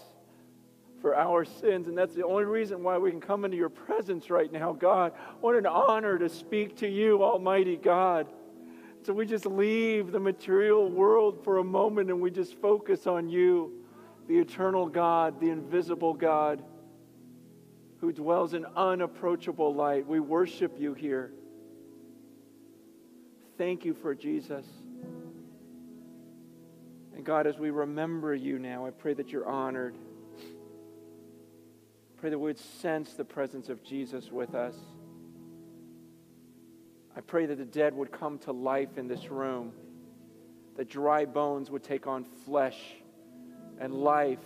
for 1.03 1.15
our 1.15 1.45
sins. 1.45 1.87
And 1.87 1.95
that's 1.95 2.15
the 2.15 2.25
only 2.25 2.45
reason 2.45 2.81
why 2.81 2.97
we 2.97 3.11
can 3.11 3.21
come 3.21 3.45
into 3.45 3.57
your 3.57 3.69
presence 3.69 4.31
right 4.31 4.51
now, 4.51 4.73
God. 4.73 5.13
What 5.39 5.55
an 5.55 5.67
honor 5.67 6.17
to 6.17 6.29
speak 6.29 6.77
to 6.77 6.87
you, 6.87 7.21
Almighty 7.21 7.75
God. 7.75 8.25
So 9.05 9.13
we 9.13 9.27
just 9.27 9.45
leave 9.45 10.11
the 10.11 10.19
material 10.19 10.89
world 10.89 11.43
for 11.43 11.59
a 11.59 11.63
moment 11.63 12.09
and 12.09 12.19
we 12.19 12.31
just 12.31 12.55
focus 12.55 13.05
on 13.05 13.29
you, 13.29 13.76
the 14.27 14.37
eternal 14.37 14.87
God, 14.87 15.39
the 15.39 15.49
invisible 15.49 16.13
God 16.13 16.63
who 17.99 18.11
dwells 18.11 18.53
in 18.53 18.65
unapproachable 18.75 19.73
light. 19.73 20.05
We 20.05 20.19
worship 20.19 20.79
you 20.79 20.93
here. 20.93 21.31
Thank 23.57 23.85
you 23.85 23.93
for 23.93 24.13
Jesus. 24.13 24.65
And 27.15 27.25
God, 27.25 27.47
as 27.47 27.57
we 27.57 27.71
remember 27.71 28.35
you 28.35 28.59
now, 28.59 28.85
I 28.85 28.91
pray 28.91 29.13
that 29.15 29.29
you're 29.29 29.47
honored. 29.47 29.97
Pray 32.17 32.29
that 32.29 32.37
we 32.37 32.45
would 32.45 32.59
sense 32.59 33.13
the 33.13 33.25
presence 33.25 33.69
of 33.69 33.83
Jesus 33.83 34.31
with 34.31 34.53
us. 34.53 34.75
I 37.15 37.21
pray 37.21 37.47
that 37.47 37.57
the 37.57 37.65
dead 37.65 37.95
would 37.95 38.11
come 38.11 38.37
to 38.39 38.51
life 38.51 38.97
in 38.97 39.07
this 39.07 39.31
room, 39.31 39.71
that 40.75 40.87
dry 40.87 41.25
bones 41.25 41.71
would 41.71 41.83
take 41.83 42.05
on 42.05 42.25
flesh 42.45 42.77
and 43.79 43.93
life. 43.93 44.39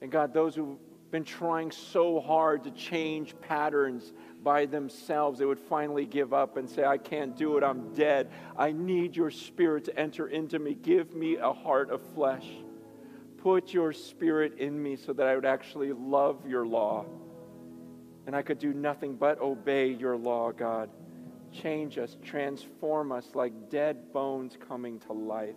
And 0.00 0.10
God, 0.10 0.32
those 0.32 0.54
who've 0.54 0.78
been 1.10 1.24
trying 1.24 1.70
so 1.70 2.20
hard 2.20 2.64
to 2.64 2.70
change 2.70 3.34
patterns 3.40 4.12
by 4.42 4.66
themselves, 4.66 5.38
they 5.38 5.44
would 5.44 5.58
finally 5.58 6.06
give 6.06 6.32
up 6.32 6.56
and 6.56 6.68
say, 6.68 6.84
I 6.84 6.98
can't 6.98 7.36
do 7.36 7.56
it, 7.56 7.64
I'm 7.64 7.94
dead. 7.94 8.30
I 8.56 8.72
need 8.72 9.16
your 9.16 9.30
spirit 9.30 9.84
to 9.86 9.98
enter 9.98 10.28
into 10.28 10.58
me. 10.58 10.74
Give 10.74 11.14
me 11.14 11.36
a 11.36 11.52
heart 11.52 11.90
of 11.90 12.02
flesh. 12.14 12.46
Put 13.38 13.72
your 13.72 13.92
spirit 13.92 14.58
in 14.58 14.80
me 14.82 14.96
so 14.96 15.12
that 15.12 15.26
I 15.26 15.34
would 15.34 15.46
actually 15.46 15.92
love 15.92 16.46
your 16.46 16.66
law. 16.66 17.06
And 18.26 18.36
I 18.36 18.42
could 18.42 18.58
do 18.58 18.74
nothing 18.74 19.16
but 19.16 19.40
obey 19.40 19.88
your 19.88 20.16
law, 20.16 20.52
God. 20.52 20.90
Change 21.50 21.96
us, 21.96 22.16
transform 22.22 23.10
us 23.10 23.26
like 23.34 23.70
dead 23.70 24.12
bones 24.12 24.58
coming 24.68 25.00
to 25.00 25.14
life. 25.14 25.56